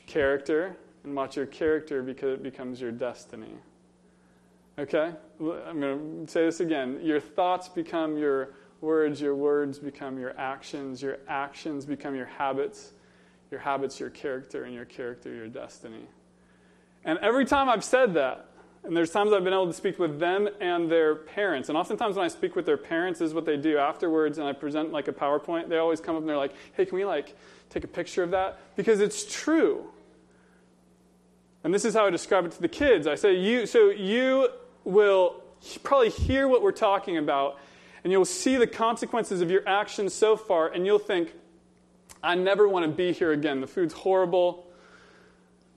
character. 0.07 0.75
And 1.03 1.15
watch 1.15 1.35
your 1.35 1.47
character 1.47 2.01
because 2.01 2.33
it 2.33 2.43
becomes 2.43 2.79
your 2.79 2.91
destiny. 2.91 3.53
Okay? 4.79 5.11
I'm 5.39 5.79
going 5.79 6.25
to 6.25 6.31
say 6.31 6.45
this 6.45 6.59
again. 6.59 6.99
Your 7.03 7.19
thoughts 7.19 7.69
become 7.69 8.17
your 8.17 8.53
words, 8.79 9.21
your 9.21 9.35
words 9.35 9.79
become 9.79 10.17
your 10.17 10.37
actions, 10.39 11.01
your 11.01 11.19
actions 11.27 11.85
become 11.85 12.15
your 12.15 12.25
habits, 12.25 12.93
your 13.51 13.59
habits, 13.59 13.99
your 13.99 14.09
character, 14.09 14.63
and 14.63 14.73
your 14.73 14.85
character, 14.85 15.33
your 15.33 15.47
destiny. 15.47 16.07
And 17.03 17.19
every 17.19 17.45
time 17.45 17.69
I've 17.69 17.83
said 17.83 18.13
that, 18.15 18.47
and 18.83 18.97
there's 18.97 19.11
times 19.11 19.31
I've 19.31 19.43
been 19.43 19.53
able 19.53 19.67
to 19.67 19.73
speak 19.73 19.99
with 19.99 20.19
them 20.19 20.49
and 20.59 20.91
their 20.91 21.13
parents. 21.13 21.69
And 21.69 21.77
oftentimes 21.77 22.15
when 22.15 22.25
I 22.25 22.29
speak 22.29 22.55
with 22.55 22.65
their 22.65 22.77
parents, 22.77 23.21
is 23.21 23.33
what 23.33 23.45
they 23.45 23.57
do 23.57 23.77
afterwards, 23.77 24.39
and 24.39 24.47
I 24.47 24.53
present 24.53 24.91
like 24.91 25.07
a 25.07 25.11
PowerPoint. 25.11 25.69
They 25.69 25.77
always 25.77 26.01
come 26.01 26.15
up 26.15 26.21
and 26.21 26.29
they're 26.29 26.37
like, 26.37 26.55
hey, 26.73 26.85
can 26.85 26.97
we 26.97 27.05
like 27.05 27.35
take 27.69 27.83
a 27.83 27.87
picture 27.87 28.23
of 28.23 28.31
that? 28.31 28.59
Because 28.75 28.99
it's 28.99 29.31
true. 29.31 29.85
And 31.63 31.71
this 31.71 31.85
is 31.85 31.93
how 31.93 32.07
I 32.07 32.09
describe 32.09 32.45
it 32.45 32.53
to 32.53 32.61
the 32.61 32.67
kids. 32.67 33.05
I 33.05 33.13
say, 33.13 33.35
you, 33.35 33.67
so 33.67 33.91
you 33.91 34.49
will 34.83 35.43
probably 35.83 36.09
hear 36.09 36.47
what 36.47 36.61
we're 36.61 36.71
talking 36.71 37.17
about, 37.17 37.59
and 38.03 38.11
you'll 38.11 38.25
see 38.25 38.57
the 38.57 38.67
consequences 38.67 39.41
of 39.41 39.51
your 39.51 39.67
actions 39.67 40.13
so 40.13 40.35
far, 40.35 40.67
and 40.67 40.85
you'll 40.85 40.99
think, 40.99 41.33
I 42.23 42.35
never 42.35 42.67
want 42.67 42.85
to 42.85 42.91
be 42.91 43.13
here 43.13 43.31
again. 43.31 43.61
The 43.61 43.67
food's 43.67 43.93
horrible. 43.93 44.67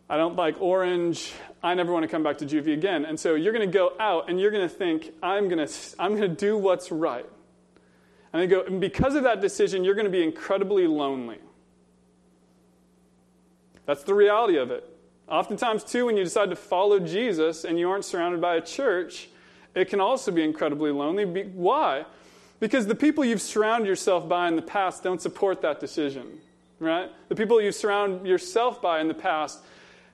I 0.08 0.16
don't 0.16 0.36
like 0.36 0.60
orange. 0.60 1.32
I 1.62 1.74
never 1.74 1.92
want 1.92 2.02
to 2.02 2.08
come 2.08 2.22
back 2.22 2.38
to 2.38 2.46
juvie 2.46 2.74
again. 2.74 3.06
And 3.06 3.18
so 3.18 3.34
you're 3.34 3.54
going 3.54 3.66
to 3.66 3.72
go 3.72 3.94
out 3.98 4.28
and 4.28 4.38
you're 4.38 4.50
going 4.50 4.68
to 4.68 4.74
think, 4.74 5.12
I'm 5.22 5.48
going 5.48 5.66
to, 5.66 5.72
I'm 5.98 6.10
going 6.16 6.28
to 6.28 6.36
do 6.36 6.58
what's 6.58 6.92
right. 6.92 7.24
And, 8.32 8.42
they 8.42 8.46
go, 8.46 8.64
and 8.64 8.80
because 8.80 9.14
of 9.14 9.22
that 9.22 9.40
decision, 9.40 9.84
you're 9.84 9.94
going 9.94 10.04
to 10.04 10.10
be 10.10 10.22
incredibly 10.22 10.86
lonely. 10.86 11.38
That's 13.86 14.02
the 14.02 14.14
reality 14.14 14.58
of 14.58 14.70
it. 14.70 14.93
Oftentimes, 15.28 15.84
too, 15.84 16.06
when 16.06 16.16
you 16.16 16.24
decide 16.24 16.50
to 16.50 16.56
follow 16.56 16.98
Jesus 17.00 17.64
and 17.64 17.78
you 17.78 17.88
aren't 17.88 18.04
surrounded 18.04 18.40
by 18.40 18.56
a 18.56 18.60
church, 18.60 19.28
it 19.74 19.88
can 19.88 20.00
also 20.00 20.30
be 20.30 20.42
incredibly 20.42 20.90
lonely. 20.90 21.24
Why? 21.24 22.04
Because 22.60 22.86
the 22.86 22.94
people 22.94 23.24
you've 23.24 23.42
surrounded 23.42 23.88
yourself 23.88 24.28
by 24.28 24.48
in 24.48 24.56
the 24.56 24.62
past 24.62 25.02
don't 25.02 25.20
support 25.20 25.60
that 25.62 25.80
decision, 25.80 26.38
right? 26.78 27.10
The 27.28 27.34
people 27.34 27.60
you 27.60 27.72
surround 27.72 28.26
yourself 28.26 28.80
by 28.80 29.00
in 29.00 29.08
the 29.08 29.14
past 29.14 29.62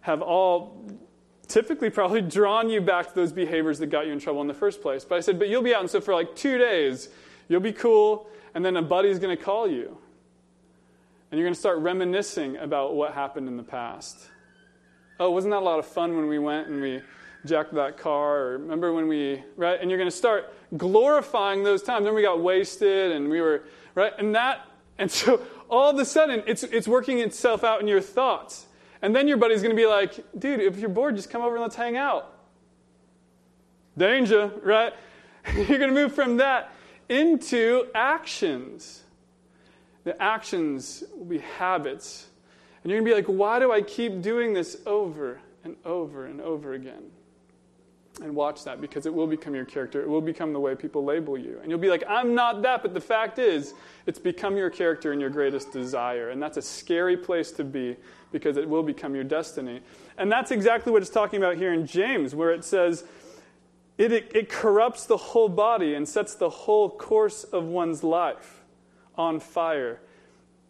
have 0.03 0.23
all 0.23 0.85
typically 1.49 1.91
probably 1.91 2.23
drawn 2.39 2.71
you 2.71 2.81
back 2.81 3.09
to 3.09 3.15
those 3.15 3.33
behaviors 3.33 3.79
that 3.81 3.87
got 3.87 4.07
you 4.07 4.13
in 4.13 4.21
trouble 4.21 4.41
in 4.41 4.47
the 4.47 4.55
first 4.55 4.81
place. 4.81 5.05
But 5.05 5.17
I 5.17 5.21
said, 5.21 5.39
but 5.39 5.49
you'll 5.49 5.63
be 5.63 5.75
out, 5.75 5.81
and 5.81 5.91
so 5.91 6.01
for 6.01 6.15
like 6.15 6.35
two 6.35 6.57
days, 6.57 7.09
you'll 7.49 7.61
be 7.61 7.73
cool, 7.73 8.29
and 8.55 8.65
then 8.65 8.77
a 8.77 8.83
buddy's 8.83 9.19
going 9.19 9.37
to 9.37 9.43
call 9.43 9.69
you. 9.69 9.99
And 11.31 11.39
you're 11.39 11.47
going 11.47 11.55
to 11.55 11.61
start 11.61 11.79
reminiscing 11.79 12.57
about 12.57 12.95
what 12.95 13.13
happened 13.13 13.47
in 13.47 13.57
the 13.57 13.63
past. 13.63 14.17
Oh, 15.21 15.31
wasn't 15.31 15.53
that 15.53 15.59
a 15.59 15.61
lot 15.61 15.79
of 15.79 15.85
fun 15.85 16.17
when 16.17 16.29
we 16.29 16.39
went 16.39 16.69
and 16.69 16.81
we 16.81 17.03
jacked 17.45 17.75
that 17.75 17.99
car? 17.99 18.39
Or 18.39 18.53
remember 18.53 18.95
when 18.95 19.07
we, 19.07 19.45
right? 19.55 19.79
And 19.79 19.91
you're 19.91 19.99
going 19.99 20.11
to 20.11 20.17
start 20.17 20.51
glorifying 20.79 21.63
those 21.63 21.83
times. 21.83 22.07
Then 22.07 22.15
we 22.15 22.23
got 22.23 22.41
wasted 22.41 23.13
and 23.13 23.29
we 23.29 23.43
were, 23.43 23.65
right? 23.95 24.15
And 24.19 24.35
that, 24.35 24.67
and 24.97 25.11
so 25.21 25.43
all 25.69 25.91
of 25.91 25.99
a 25.99 26.07
sudden, 26.07 26.43
it's, 26.47 26.63
it's 26.63 26.89
working 26.89 27.19
itself 27.19 27.65
out 27.65 27.83
in 27.83 27.87
your 27.87 28.01
thoughts. 28.01 28.67
And 29.03 29.15
then 29.15 29.29
your 29.29 29.37
buddy's 29.37 29.61
going 29.61 29.77
to 29.77 29.81
be 29.81 29.87
like, 29.87 30.15
dude, 30.39 30.59
if 30.61 30.79
you're 30.79 30.89
bored, 30.89 31.17
just 31.17 31.29
come 31.29 31.43
over 31.43 31.55
and 31.57 31.63
let's 31.63 31.77
hang 31.77 31.99
out. 31.99 32.35
Danger, 33.99 34.51
right? 34.63 34.95
you're 35.55 35.79
going 35.79 35.81
to 35.81 35.93
move 35.93 36.15
from 36.15 36.39
that 36.39 36.73
into 37.11 37.89
actions. 37.95 39.03
The 40.05 40.21
actions 40.23 41.05
will 41.15 41.27
be 41.27 41.39
habits. 41.39 42.30
And 42.83 42.91
you're 42.91 43.01
going 43.01 43.13
to 43.13 43.23
be 43.27 43.33
like, 43.33 43.39
why 43.39 43.59
do 43.59 43.73
I 43.73 43.83
keep 43.83 44.23
doing 44.23 44.55
this 44.55 44.79
over 44.87 45.41
and 45.65 45.77
over 45.85 46.27
and 46.27 46.41
over 46.41 46.73
again? 46.73 47.11
And 48.23 48.35
watch 48.35 48.65
that 48.65 48.81
because 48.81 49.07
it 49.07 49.15
will 49.15 49.27
become 49.27 49.55
your 49.55 49.65
character. 49.65 50.03
It 50.03 50.09
will 50.09 50.21
become 50.21 50.53
the 50.53 50.61
way 50.61 50.75
people 50.75 51.05
label 51.05 51.39
you. 51.39 51.59
And 51.63 51.71
you'll 51.71 51.79
be 51.79 51.89
like, 51.89 52.05
I'm 52.09 52.35
not 52.35 52.63
that. 52.63 52.83
But 52.83 52.93
the 52.93 53.01
fact 53.01 53.39
is, 53.39 53.73
it's 54.07 54.19
become 54.19 54.57
your 54.57 54.69
character 54.69 55.13
and 55.13 55.21
your 55.21 55.31
greatest 55.31 55.73
desire. 55.73 56.31
And 56.31 56.43
that's 56.43 56.57
a 56.57 56.63
scary 56.63 57.17
place 57.17 57.51
to 57.53 57.65
be 57.65 57.97
because 58.33 58.57
it 58.57 58.69
will 58.69 58.83
become 58.83 59.15
your 59.15 59.25
destiny. 59.25 59.81
And 60.19 60.31
that's 60.31 60.51
exactly 60.51 60.93
what 60.93 61.03
it's 61.03 61.11
talking 61.11 61.39
about 61.39 61.57
here 61.57 61.73
in 61.73 61.87
James, 61.87 62.35
where 62.35 62.51
it 62.51 62.65
says, 62.65 63.05
it, 63.97 64.13
it, 64.13 64.33
it 64.35 64.49
corrupts 64.49 65.07
the 65.07 65.17
whole 65.17 65.49
body 65.49 65.95
and 65.95 66.09
sets 66.09 66.35
the 66.35 66.51
whole 66.51 66.91
course 66.91 67.45
of 67.45 67.65
one's 67.65 68.03
life 68.03 68.63
on 69.17 69.41
fire 69.41 70.01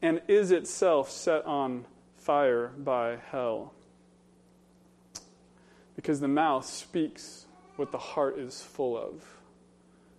and 0.03 0.21
is 0.29 0.51
itself 0.51 1.11
set 1.11 1.45
on 1.45 1.85
fire 2.21 2.69
by 2.79 3.17
hell. 3.31 3.73
Because 5.97 6.21
the 6.21 6.29
mouth 6.29 6.65
speaks 6.65 7.47
what 7.77 7.93
the 7.93 7.99
heart 7.99 8.39
is 8.39 8.63
full 8.63 8.97
of. 8.97 9.25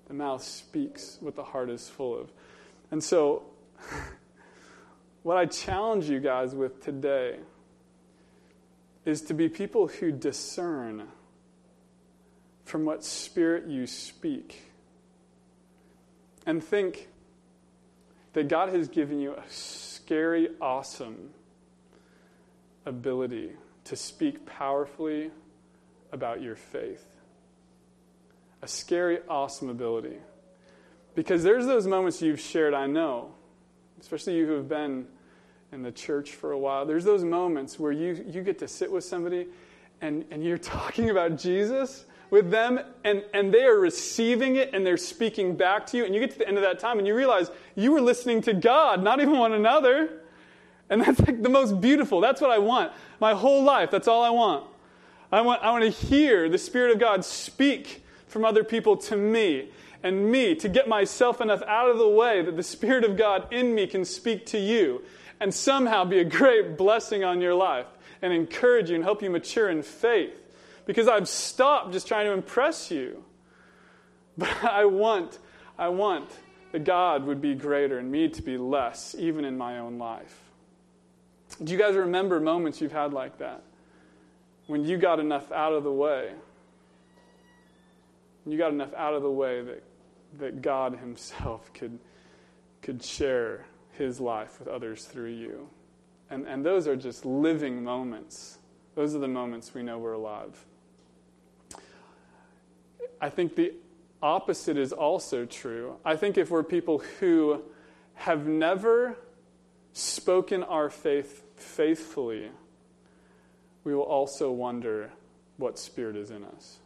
The 0.08 0.14
mouth 0.14 0.44
speaks 0.44 1.18
what 1.22 1.36
the 1.36 1.44
heart 1.44 1.70
is 1.70 1.88
full 1.88 2.20
of. 2.20 2.32
And 2.90 3.04
so, 3.04 3.44
what 5.24 5.38
I 5.38 5.46
challenge 5.46 6.10
you 6.10 6.20
guys 6.20 6.54
with 6.54 6.84
today 6.84 7.38
is 9.06 9.22
to 9.24 9.34
be 9.34 9.48
people 9.48 9.88
who 9.88 10.12
discern 10.12 11.08
from 12.66 12.86
what 12.86 13.04
spirit 13.04 13.68
you 13.68 13.88
speak 13.88 14.62
and 16.46 16.64
think 16.64 17.08
that 18.34 18.48
God 18.48 18.70
has 18.70 18.88
given 18.88 19.20
you 19.20 19.34
a 19.34 19.44
scary, 19.50 20.50
awesome 20.60 21.32
ability 22.86 23.52
to 23.86 23.96
speak 23.96 24.46
powerfully 24.46 25.32
about 26.12 26.41
your 26.41 26.56
faith. 26.56 27.06
A 28.62 28.67
scary, 28.67 29.20
awesome 29.28 29.70
ability. 29.70 30.17
Because 31.15 31.44
there's 31.44 31.65
those 31.65 31.88
moments 31.88 32.22
you've 32.22 32.39
shared, 32.39 32.74
I 32.74 32.88
know, 32.88 33.34
especially 34.00 34.38
you 34.38 34.46
who 34.46 34.54
have 34.54 34.70
been 34.70 35.08
in 35.72 35.84
the 35.84 35.91
church 35.91 36.32
for 36.32 36.52
a 36.52 36.58
while. 36.58 36.86
There's 36.86 37.06
those 37.06 37.24
moments 37.24 37.80
where 37.80 37.91
you, 37.91 38.26
you 38.28 38.44
get 38.44 38.60
to 38.60 38.67
sit 38.67 38.91
with 38.91 39.04
somebody 39.04 39.48
and, 40.02 40.26
and 40.32 40.44
you're 40.44 40.58
talking 40.58 41.10
about 41.10 41.38
Jesus, 41.38 42.06
with 42.32 42.50
them 42.50 42.80
and, 43.04 43.24
and 43.34 43.54
they 43.54 43.63
are 43.63 43.78
receiving 43.78 44.56
it 44.56 44.74
and 44.74 44.86
they're 44.86 44.98
speaking 44.98 45.56
back 45.56 45.86
to 45.88 45.98
you. 45.98 46.06
And 46.06 46.15
you 46.15 46.22
get 46.22 46.32
to 46.32 46.39
the 46.39 46.48
end 46.48 46.58
of 46.58 46.63
that 46.63 46.80
time 46.80 46.98
and 46.98 47.06
you 47.06 47.13
realize 47.13 47.52
you 47.76 47.91
were 47.91 48.02
listening 48.02 48.41
to 48.44 48.54
God, 48.54 49.04
not 49.04 49.22
even 49.22 49.38
one 49.38 49.54
another. 49.54 50.21
And 50.92 51.02
that's 51.02 51.22
like 51.22 51.42
the 51.42 51.50
most 51.50 51.80
beautiful. 51.80 52.20
That's 52.20 52.42
what 52.42 52.52
I 52.52 52.60
want. 52.60 52.92
My 53.22 53.34
whole 53.34 53.64
life, 53.64 53.90
that's 53.90 54.10
all 54.10 54.24
I 54.24 54.30
want. 54.30 54.66
I 55.32 55.40
want, 55.40 55.64
I 55.64 55.72
want 55.72 55.86
to 55.86 55.90
hear 55.90 56.50
the 56.50 56.58
Spirit 56.58 56.92
of 56.92 57.00
God 57.00 57.24
speak 57.24 58.04
from 58.28 58.44
other 58.44 58.66
people 58.66 58.98
to 58.98 59.16
me 59.16 59.70
and 60.04 60.30
me 60.30 60.54
to 60.56 60.68
get 60.68 60.90
myself 60.90 61.40
enough 61.40 61.64
out 61.64 61.90
of 61.90 61.98
the 61.98 62.10
way 62.10 62.42
that 62.42 62.58
the 62.58 62.64
Spirit 62.64 63.06
of 63.06 63.16
God 63.16 63.48
in 63.54 63.74
me 63.74 63.88
can 63.88 64.04
speak 64.04 64.46
to 64.48 64.60
you 64.60 65.02
and 65.40 65.54
somehow 65.54 66.04
be 66.04 66.20
a 66.20 66.26
great 66.26 66.78
blessing 66.78 67.24
on 67.24 67.40
your 67.40 67.56
life 67.56 67.88
and 68.22 68.34
encourage 68.34 68.90
you 68.90 68.96
and 68.96 69.04
help 69.06 69.24
you 69.24 69.30
mature 69.30 69.70
in 69.70 69.82
faith. 69.84 70.34
Because 70.86 71.08
I've 71.08 71.30
stopped 71.30 71.94
just 71.94 72.06
trying 72.06 72.26
to 72.26 72.34
impress 72.34 72.92
you. 72.92 73.24
But 74.38 74.50
I 74.64 74.84
want, 74.84 75.40
I 75.78 75.88
want 75.88 76.30
that 76.74 76.84
God 76.84 77.26
would 77.26 77.40
be 77.40 77.56
greater 77.56 77.98
and 77.98 78.12
me 78.12 78.28
to 78.28 78.42
be 78.42 78.58
less, 78.58 79.16
even 79.18 79.46
in 79.46 79.58
my 79.58 79.80
own 79.80 79.98
life. 79.98 80.51
Do 81.63 81.71
you 81.71 81.78
guys 81.78 81.95
remember 81.95 82.39
moments 82.39 82.82
you've 82.82 82.91
had 82.91 83.13
like 83.13 83.38
that? 83.38 83.62
When 84.67 84.84
you 84.84 84.97
got 84.97 85.19
enough 85.19 85.52
out 85.52 85.74
of 85.74 85.84
the 85.84 85.91
way. 85.91 86.32
You 88.45 88.58
got 88.58 88.71
enough 88.71 88.93
out 88.95 89.13
of 89.13 89.21
the 89.21 89.30
way 89.30 89.62
that, 89.62 89.84
that 90.39 90.62
God 90.62 90.97
Himself 90.97 91.71
could, 91.74 92.00
could 92.82 93.04
share 93.04 93.65
His 93.91 94.19
life 94.19 94.60
with 94.60 94.67
others 94.67 95.06
through 95.06 95.32
you. 95.32 95.69
And, 96.32 96.47
and 96.47 96.65
those 96.65 96.88
are 96.88 96.95
just 96.95 97.26
living 97.26 97.84
moments. 97.84 98.58
Those 98.95 99.13
are 99.13 99.19
the 99.19 99.28
moments 99.28 99.74
we 99.74 99.84
know 99.84 100.00
we're 100.00 100.13
alive. 100.13 100.65
I 103.19 103.30
think 103.30 103.56
the 103.56 103.74
opposite 104.24 104.78
is 104.78 104.93
also 104.93 105.45
true. 105.45 105.97
I 106.04 106.15
think 106.15 106.38
if 106.38 106.50
we're 106.50 106.63
people 106.63 107.04
who 107.19 107.62
have 108.15 108.47
never 108.47 109.17
spoken 109.93 110.63
our 110.63 110.89
faith 110.89 111.43
faithfully, 111.62 112.50
we 113.84 113.95
will 113.95 114.04
also 114.04 114.52
wonder 114.52 115.12
what 115.58 115.80
spirit 115.80 116.15
is 116.15 116.32
in 116.32 116.43
us. 116.43 116.78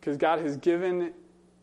Because 0.00 0.16
God 0.16 0.40
has 0.40 0.56
given 0.56 1.12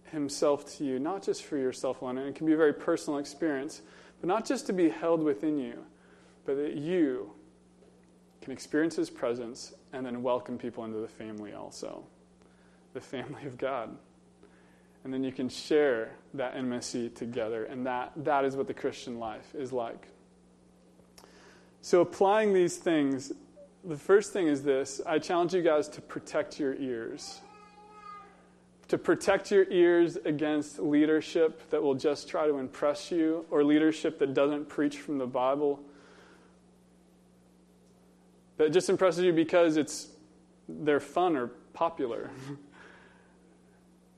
Himself 0.05 0.77
to 0.77 0.83
you, 0.83 0.99
not 0.99 1.23
just 1.23 1.43
for 1.43 1.57
yourself 1.57 2.01
alone, 2.01 2.17
and 2.17 2.27
it 2.27 2.35
can 2.35 2.47
be 2.47 2.53
a 2.53 2.57
very 2.57 2.73
personal 2.73 3.19
experience, 3.19 3.81
but 4.19 4.27
not 4.27 4.45
just 4.45 4.65
to 4.67 4.73
be 4.73 4.89
held 4.89 5.23
within 5.23 5.57
you, 5.57 5.83
but 6.45 6.55
that 6.55 6.75
you 6.75 7.31
can 8.41 8.51
experience 8.51 8.95
His 8.95 9.09
presence 9.09 9.73
and 9.93 10.05
then 10.05 10.23
welcome 10.23 10.57
people 10.57 10.83
into 10.85 10.99
the 10.99 11.07
family 11.07 11.53
also 11.53 12.03
the 12.93 13.01
family 13.01 13.45
of 13.45 13.57
God. 13.57 13.95
And 15.03 15.13
then 15.13 15.23
you 15.23 15.31
can 15.31 15.49
share 15.49 16.11
that 16.35 16.55
intimacy 16.55 17.09
together, 17.09 17.65
and 17.65 17.85
that, 17.87 18.11
that 18.17 18.45
is 18.45 18.55
what 18.55 18.67
the 18.67 18.73
Christian 18.73 19.19
life 19.19 19.55
is 19.55 19.73
like. 19.73 20.07
So, 21.81 22.01
applying 22.01 22.53
these 22.53 22.77
things, 22.77 23.31
the 23.83 23.97
first 23.97 24.33
thing 24.33 24.47
is 24.47 24.63
this 24.63 25.01
I 25.05 25.19
challenge 25.19 25.53
you 25.53 25.61
guys 25.61 25.87
to 25.89 26.01
protect 26.01 26.59
your 26.59 26.75
ears. 26.75 27.41
To 28.89 28.97
protect 28.97 29.51
your 29.51 29.63
ears 29.71 30.17
against 30.17 30.79
leadership 30.79 31.69
that 31.69 31.81
will 31.81 31.95
just 31.95 32.27
try 32.27 32.45
to 32.45 32.57
impress 32.57 33.09
you, 33.09 33.45
or 33.49 33.63
leadership 33.63 34.19
that 34.19 34.33
doesn't 34.33 34.67
preach 34.67 34.99
from 34.99 35.17
the 35.17 35.25
Bible, 35.25 35.79
that 38.57 38.71
just 38.71 38.89
impresses 38.89 39.23
you 39.23 39.33
because 39.33 39.77
it's, 39.77 40.09
they're 40.67 40.99
fun 40.99 41.35
or 41.35 41.47
popular. 41.73 42.29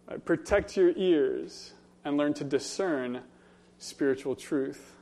Right? 0.10 0.26
Protect 0.26 0.76
your 0.76 0.92
ears 0.98 1.74
and 2.04 2.18
learn 2.18 2.34
to 2.34 2.44
discern 2.44 3.22
spiritual 3.78 4.36
truth. 4.36 4.98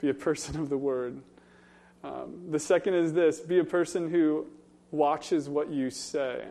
Be 0.00 0.08
a 0.08 0.14
person 0.14 0.58
of 0.58 0.70
the 0.70 0.78
word. 0.78 1.20
Um, 2.04 2.50
the 2.50 2.58
second 2.58 2.94
is 2.94 3.12
this 3.12 3.40
be 3.40 3.58
a 3.58 3.64
person 3.64 4.10
who 4.10 4.46
watches 4.90 5.48
what 5.48 5.70
you 5.70 5.90
say. 5.90 6.44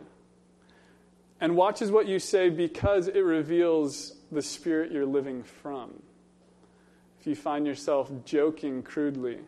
And 1.40 1.56
watches 1.56 1.90
what 1.90 2.06
you 2.06 2.18
say 2.18 2.50
because 2.50 3.08
it 3.08 3.20
reveals 3.20 4.14
the 4.32 4.42
spirit 4.42 4.90
you're 4.90 5.06
living 5.06 5.42
from. 5.42 6.02
If 7.20 7.26
you 7.26 7.34
find 7.34 7.66
yourself 7.66 8.10
joking 8.24 8.82
crudely, 8.82 9.38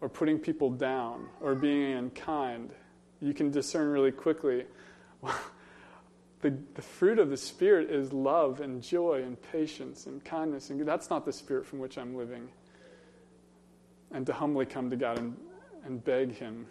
or 0.00 0.08
putting 0.08 0.38
people 0.38 0.70
down, 0.70 1.26
or 1.40 1.54
being 1.54 1.94
unkind, 1.94 2.70
you 3.20 3.34
can 3.34 3.50
discern 3.50 3.88
really 3.88 4.12
quickly 4.12 4.64
the, 6.40 6.54
the 6.74 6.82
fruit 6.82 7.18
of 7.18 7.30
the 7.30 7.36
Spirit 7.36 7.90
is 7.90 8.12
love 8.12 8.60
and 8.60 8.82
joy 8.82 9.22
and 9.24 9.36
patience 9.50 10.06
and 10.06 10.24
kindness. 10.24 10.70
And 10.70 10.86
that's 10.86 11.10
not 11.10 11.24
the 11.24 11.32
Spirit 11.32 11.66
from 11.66 11.78
which 11.78 11.98
I'm 11.98 12.16
living. 12.16 12.48
And 14.12 14.26
to 14.26 14.32
humbly 14.32 14.66
come 14.66 14.90
to 14.90 14.96
God 14.96 15.18
and, 15.18 15.36
and 15.84 16.02
beg 16.02 16.36
Him 16.36 16.66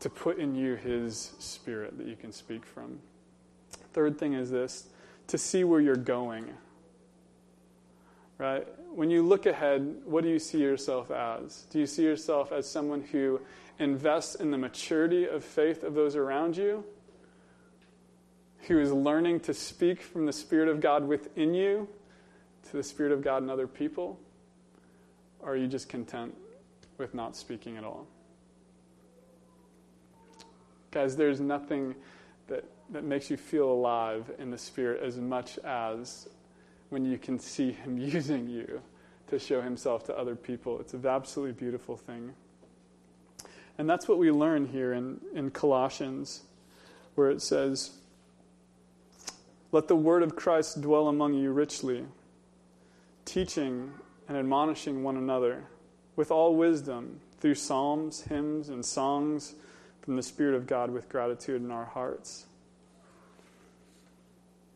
to 0.00 0.10
put 0.10 0.38
in 0.38 0.54
you 0.54 0.74
His 0.74 1.32
Spirit 1.38 1.98
that 1.98 2.06
you 2.06 2.16
can 2.16 2.32
speak 2.32 2.64
from. 2.64 2.98
Third 3.92 4.18
thing 4.18 4.34
is 4.34 4.50
this 4.50 4.86
to 5.28 5.38
see 5.38 5.64
where 5.64 5.80
you're 5.80 5.96
going. 5.96 6.50
Right? 8.36 8.66
When 8.92 9.10
you 9.10 9.22
look 9.22 9.46
ahead, 9.46 10.02
what 10.04 10.24
do 10.24 10.30
you 10.30 10.38
see 10.38 10.58
yourself 10.58 11.10
as? 11.10 11.66
Do 11.70 11.78
you 11.78 11.86
see 11.86 12.02
yourself 12.02 12.50
as 12.50 12.68
someone 12.68 13.02
who 13.02 13.40
invests 13.78 14.34
in 14.34 14.50
the 14.50 14.58
maturity 14.58 15.26
of 15.26 15.44
faith 15.44 15.84
of 15.84 15.94
those 15.94 16.16
around 16.16 16.56
you? 16.56 16.84
who 18.66 18.78
is 18.78 18.92
learning 18.92 19.40
to 19.40 19.54
speak 19.54 20.00
from 20.00 20.26
the 20.26 20.32
Spirit 20.32 20.68
of 20.68 20.80
God 20.80 21.06
within 21.06 21.54
you 21.54 21.88
to 22.70 22.76
the 22.76 22.82
Spirit 22.82 23.12
of 23.12 23.22
God 23.22 23.42
in 23.42 23.50
other 23.50 23.66
people? 23.66 24.18
Or 25.44 25.52
are 25.52 25.56
you 25.56 25.66
just 25.66 25.88
content 25.88 26.34
with 26.96 27.14
not 27.14 27.36
speaking 27.36 27.76
at 27.76 27.84
all? 27.84 28.06
Guys, 30.90 31.16
there's 31.16 31.40
nothing 31.40 31.94
that, 32.46 32.64
that 32.90 33.04
makes 33.04 33.30
you 33.30 33.36
feel 33.36 33.70
alive 33.70 34.30
in 34.38 34.50
the 34.50 34.58
Spirit 34.58 35.02
as 35.02 35.18
much 35.18 35.58
as 35.58 36.28
when 36.88 37.04
you 37.04 37.18
can 37.18 37.38
see 37.38 37.72
Him 37.72 37.98
using 38.14 38.48
you 38.48 38.80
to 39.28 39.38
show 39.38 39.60
Himself 39.60 40.04
to 40.04 40.16
other 40.16 40.34
people. 40.34 40.80
It's 40.80 40.94
an 40.94 41.04
absolutely 41.04 41.52
beautiful 41.52 41.96
thing. 41.96 42.32
And 43.76 43.90
that's 43.90 44.08
what 44.08 44.18
we 44.18 44.30
learn 44.30 44.66
here 44.66 44.92
in, 44.92 45.20
in 45.34 45.50
Colossians, 45.50 46.42
where 47.16 47.30
it 47.30 47.42
says, 47.42 47.90
let 49.72 49.88
the 49.88 49.96
word 49.96 50.22
of 50.22 50.36
Christ 50.36 50.80
dwell 50.80 51.08
among 51.08 51.34
you 51.34 51.50
richly, 51.50 52.04
teaching 53.24 53.92
and 54.28 54.36
admonishing 54.36 55.02
one 55.02 55.16
another 55.16 55.64
with 56.16 56.30
all 56.30 56.54
wisdom 56.56 57.20
through 57.40 57.54
psalms, 57.54 58.22
hymns, 58.22 58.68
and 58.68 58.84
songs 58.84 59.54
from 60.02 60.16
the 60.16 60.22
Spirit 60.22 60.54
of 60.54 60.66
God 60.66 60.90
with 60.90 61.08
gratitude 61.08 61.62
in 61.62 61.70
our 61.70 61.84
hearts. 61.84 62.46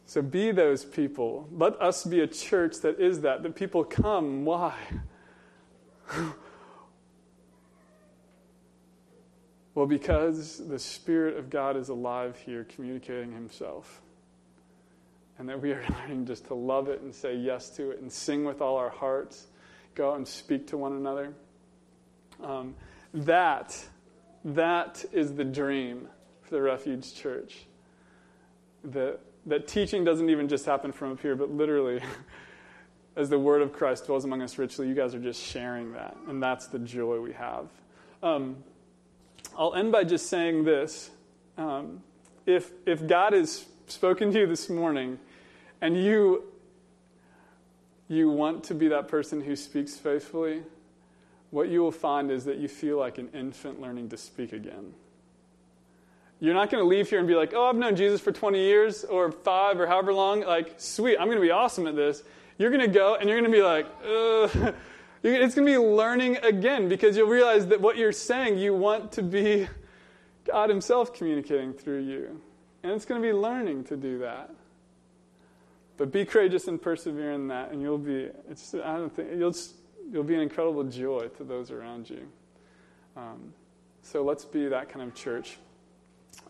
So 0.06 0.22
be 0.22 0.52
those 0.52 0.84
people. 0.84 1.48
Let 1.52 1.80
us 1.80 2.04
be 2.04 2.20
a 2.20 2.26
church 2.26 2.78
that 2.78 2.98
is 2.98 3.20
that, 3.20 3.42
that 3.42 3.54
people 3.54 3.84
come. 3.84 4.46
Why? 4.46 4.74
well, 9.74 9.86
because 9.86 10.66
the 10.66 10.78
Spirit 10.78 11.36
of 11.36 11.50
God 11.50 11.76
is 11.76 11.90
alive 11.90 12.38
here, 12.44 12.64
communicating 12.64 13.32
Himself 13.32 14.00
and 15.38 15.48
that 15.48 15.60
we 15.60 15.72
are 15.72 15.84
learning 16.00 16.26
just 16.26 16.46
to 16.46 16.54
love 16.54 16.88
it 16.88 17.00
and 17.00 17.14
say 17.14 17.34
yes 17.34 17.70
to 17.70 17.90
it 17.90 18.00
and 18.00 18.10
sing 18.10 18.44
with 18.44 18.60
all 18.60 18.76
our 18.76 18.90
hearts, 18.90 19.46
go 19.94 20.14
and 20.14 20.26
speak 20.26 20.66
to 20.68 20.76
one 20.76 20.92
another. 20.92 21.32
Um, 22.42 22.74
that, 23.14 23.76
that 24.44 25.04
is 25.12 25.34
the 25.34 25.44
dream 25.44 26.08
for 26.42 26.54
the 26.54 26.62
Refuge 26.62 27.14
Church. 27.14 27.66
That, 28.84 29.18
that 29.46 29.66
teaching 29.66 30.04
doesn't 30.04 30.30
even 30.30 30.48
just 30.48 30.66
happen 30.66 30.92
from 30.92 31.12
up 31.12 31.20
here, 31.20 31.34
but 31.34 31.50
literally, 31.50 32.00
as 33.16 33.28
the 33.28 33.38
word 33.38 33.62
of 33.62 33.72
Christ 33.72 34.06
dwells 34.06 34.24
among 34.24 34.42
us 34.42 34.58
richly, 34.58 34.88
you 34.88 34.94
guys 34.94 35.14
are 35.14 35.20
just 35.20 35.42
sharing 35.42 35.92
that. 35.92 36.16
And 36.28 36.42
that's 36.42 36.66
the 36.68 36.78
joy 36.78 37.20
we 37.20 37.32
have. 37.32 37.66
Um, 38.22 38.56
I'll 39.56 39.74
end 39.74 39.90
by 39.90 40.04
just 40.04 40.28
saying 40.28 40.64
this. 40.64 41.10
Um, 41.56 42.02
if, 42.46 42.70
if 42.86 43.04
God 43.06 43.32
has 43.32 43.66
spoken 43.88 44.32
to 44.32 44.40
you 44.40 44.46
this 44.46 44.68
morning 44.68 45.18
and 45.80 45.96
you 45.96 46.44
you 48.08 48.30
want 48.30 48.64
to 48.64 48.74
be 48.74 48.88
that 48.88 49.06
person 49.06 49.40
who 49.40 49.54
speaks 49.54 49.96
faithfully, 49.96 50.62
what 51.50 51.68
you 51.68 51.82
will 51.82 51.92
find 51.92 52.30
is 52.30 52.46
that 52.46 52.56
you 52.56 52.66
feel 52.66 52.98
like 52.98 53.18
an 53.18 53.28
infant 53.34 53.80
learning 53.80 54.08
to 54.08 54.16
speak 54.16 54.52
again. 54.52 54.94
You're 56.40 56.54
not 56.54 56.70
going 56.70 56.82
to 56.82 56.88
leave 56.88 57.10
here 57.10 57.18
and 57.18 57.28
be 57.28 57.34
like, 57.34 57.52
oh, 57.54 57.68
I've 57.68 57.76
known 57.76 57.96
Jesus 57.96 58.20
for 58.20 58.32
20 58.32 58.58
years 58.58 59.04
or 59.04 59.32
five 59.32 59.78
or 59.78 59.86
however 59.86 60.12
long. 60.14 60.42
Like, 60.42 60.74
sweet, 60.78 61.18
I'm 61.18 61.26
going 61.26 61.38
to 61.38 61.42
be 61.42 61.50
awesome 61.50 61.86
at 61.86 61.96
this. 61.96 62.22
You're 62.58 62.70
going 62.70 62.86
to 62.86 62.92
go 62.92 63.16
and 63.16 63.28
you're 63.28 63.40
going 63.40 63.50
to 63.50 63.56
be 63.56 63.62
like, 63.62 63.86
Ugh. 64.04 64.74
it's 65.22 65.54
going 65.54 65.66
to 65.66 65.72
be 65.72 65.78
learning 65.78 66.36
again 66.38 66.88
because 66.88 67.16
you'll 67.16 67.28
realize 67.28 67.66
that 67.66 67.80
what 67.80 67.96
you're 67.96 68.12
saying, 68.12 68.58
you 68.58 68.72
want 68.72 69.12
to 69.12 69.22
be 69.22 69.68
God 70.44 70.70
Himself 70.70 71.12
communicating 71.12 71.72
through 71.72 72.02
you. 72.02 72.40
And 72.82 72.92
it's 72.92 73.04
going 73.04 73.20
to 73.20 73.26
be 73.26 73.34
learning 73.34 73.84
to 73.84 73.96
do 73.96 74.18
that. 74.20 74.54
But 75.98 76.12
be 76.12 76.24
courageous 76.24 76.68
and 76.68 76.80
persevere 76.80 77.32
in 77.32 77.48
that, 77.48 77.72
and 77.72 77.82
you'll 77.82 77.98
be, 77.98 78.28
it's, 78.48 78.72
I 78.72 78.96
don't 78.96 79.14
think, 79.14 79.30
you'll, 79.36 79.54
you'll 80.10 80.22
be 80.22 80.34
an 80.34 80.40
incredible 80.40 80.84
joy 80.84 81.28
to 81.36 81.44
those 81.44 81.70
around 81.70 82.08
you. 82.08 82.26
Um, 83.16 83.52
so 84.02 84.22
let's 84.22 84.44
be 84.44 84.68
that 84.68 84.88
kind 84.88 85.06
of 85.06 85.14
church. 85.14 85.58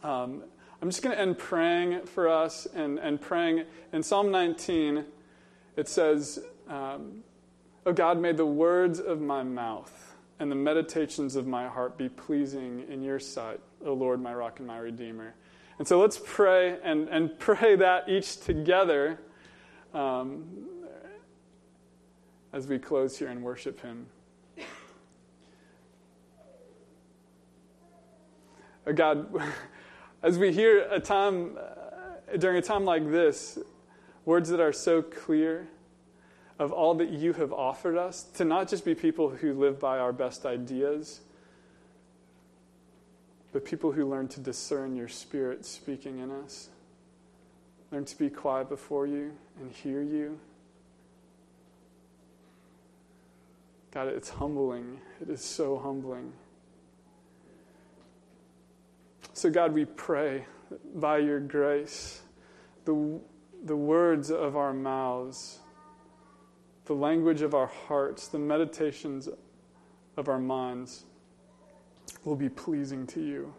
Um, 0.04 0.44
I'm 0.80 0.90
just 0.90 1.02
going 1.02 1.16
to 1.16 1.20
end 1.20 1.38
praying 1.38 2.06
for 2.06 2.28
us 2.28 2.66
and, 2.74 2.98
and 2.98 3.20
praying. 3.20 3.64
In 3.92 4.02
Psalm 4.02 4.30
19, 4.30 5.04
it 5.76 5.88
says, 5.88 6.38
um, 6.68 7.24
Oh 7.86 7.92
God, 7.94 8.20
may 8.20 8.32
the 8.32 8.44
words 8.44 9.00
of 9.00 9.20
my 9.22 9.42
mouth 9.42 10.14
and 10.38 10.52
the 10.52 10.56
meditations 10.56 11.36
of 11.36 11.46
my 11.46 11.66
heart 11.68 11.96
be 11.96 12.10
pleasing 12.10 12.84
in 12.90 13.02
your 13.02 13.18
sight, 13.18 13.60
O 13.82 13.94
Lord, 13.94 14.20
my 14.20 14.34
rock 14.34 14.58
and 14.58 14.68
my 14.68 14.78
redeemer. 14.78 15.34
And 15.78 15.88
so 15.88 15.98
let's 15.98 16.20
pray 16.22 16.76
and, 16.84 17.08
and 17.08 17.38
pray 17.38 17.76
that 17.76 18.10
each 18.10 18.40
together 18.40 19.18
um, 19.94 20.44
as 22.52 22.66
we 22.66 22.78
close 22.78 23.18
here 23.18 23.28
and 23.28 23.42
worship 23.42 23.80
Him. 23.80 24.06
Oh 28.86 28.92
God, 28.92 29.28
as 30.22 30.38
we 30.38 30.52
hear 30.52 30.86
a 30.90 31.00
time, 31.00 31.58
uh, 31.58 32.36
during 32.36 32.56
a 32.56 32.62
time 32.62 32.84
like 32.84 33.10
this, 33.10 33.58
words 34.24 34.48
that 34.48 34.60
are 34.60 34.72
so 34.72 35.02
clear 35.02 35.68
of 36.58 36.72
all 36.72 36.94
that 36.94 37.10
you 37.10 37.32
have 37.34 37.52
offered 37.52 37.96
us, 37.96 38.24
to 38.34 38.44
not 38.44 38.68
just 38.68 38.84
be 38.84 38.94
people 38.94 39.30
who 39.30 39.52
live 39.52 39.78
by 39.78 39.98
our 39.98 40.12
best 40.12 40.44
ideas 40.44 41.20
but 43.52 43.64
people 43.64 43.92
who 43.92 44.08
learn 44.08 44.28
to 44.28 44.40
discern 44.40 44.94
your 44.94 45.08
spirit 45.08 45.64
speaking 45.64 46.18
in 46.18 46.30
us. 46.30 46.68
Learn 47.90 48.04
to 48.04 48.18
be 48.18 48.28
quiet 48.28 48.68
before 48.68 49.06
you 49.06 49.32
and 49.60 49.72
hear 49.72 50.02
you. 50.02 50.38
God, 53.90 54.08
it's 54.08 54.28
humbling. 54.28 55.00
It 55.20 55.30
is 55.30 55.42
so 55.42 55.78
humbling. 55.78 56.32
So, 59.32 59.48
God, 59.50 59.72
we 59.72 59.84
pray 59.86 60.44
by 60.96 61.18
your 61.18 61.40
grace, 61.40 62.20
the, 62.84 63.20
the 63.64 63.76
words 63.76 64.30
of 64.30 64.56
our 64.56 64.74
mouths, 64.74 65.60
the 66.84 66.94
language 66.94 67.42
of 67.42 67.54
our 67.54 67.66
hearts, 67.68 68.28
the 68.28 68.38
meditations 68.38 69.28
of 70.16 70.28
our 70.28 70.38
minds 70.38 71.04
will 72.24 72.36
be 72.36 72.48
pleasing 72.48 73.06
to 73.06 73.22
you. 73.22 73.54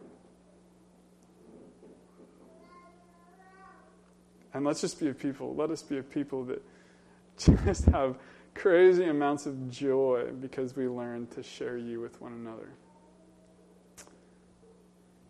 And 4.54 4.66
let's 4.66 4.82
just 4.82 5.00
be 5.00 5.10
a 5.10 5.14
people, 5.14 5.56
let 5.56 5.70
us 5.70 5.84
be 5.84 6.00
a 6.00 6.04
people 6.04 6.46
that 6.46 6.62
just 7.66 7.86
have 7.86 8.18
crazy 8.56 9.06
amounts 9.06 9.46
of 9.46 9.70
joy 9.70 10.32
because 10.40 10.76
we 10.76 10.88
learn 10.88 11.28
to 11.28 11.44
share 11.44 11.78
you 11.78 12.02
with 12.02 12.20
one 12.20 12.34
another. 12.34 12.70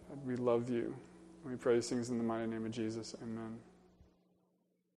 God, 0.09 0.25
we 0.25 0.35
love 0.35 0.69
you. 0.69 0.95
We 1.45 1.55
pray 1.55 1.75
these 1.75 1.89
things 1.89 2.09
in 2.09 2.17
the 2.17 2.23
mighty 2.23 2.47
name 2.47 2.65
of 2.65 2.71
Jesus. 2.71 3.15
Amen. 3.21 3.59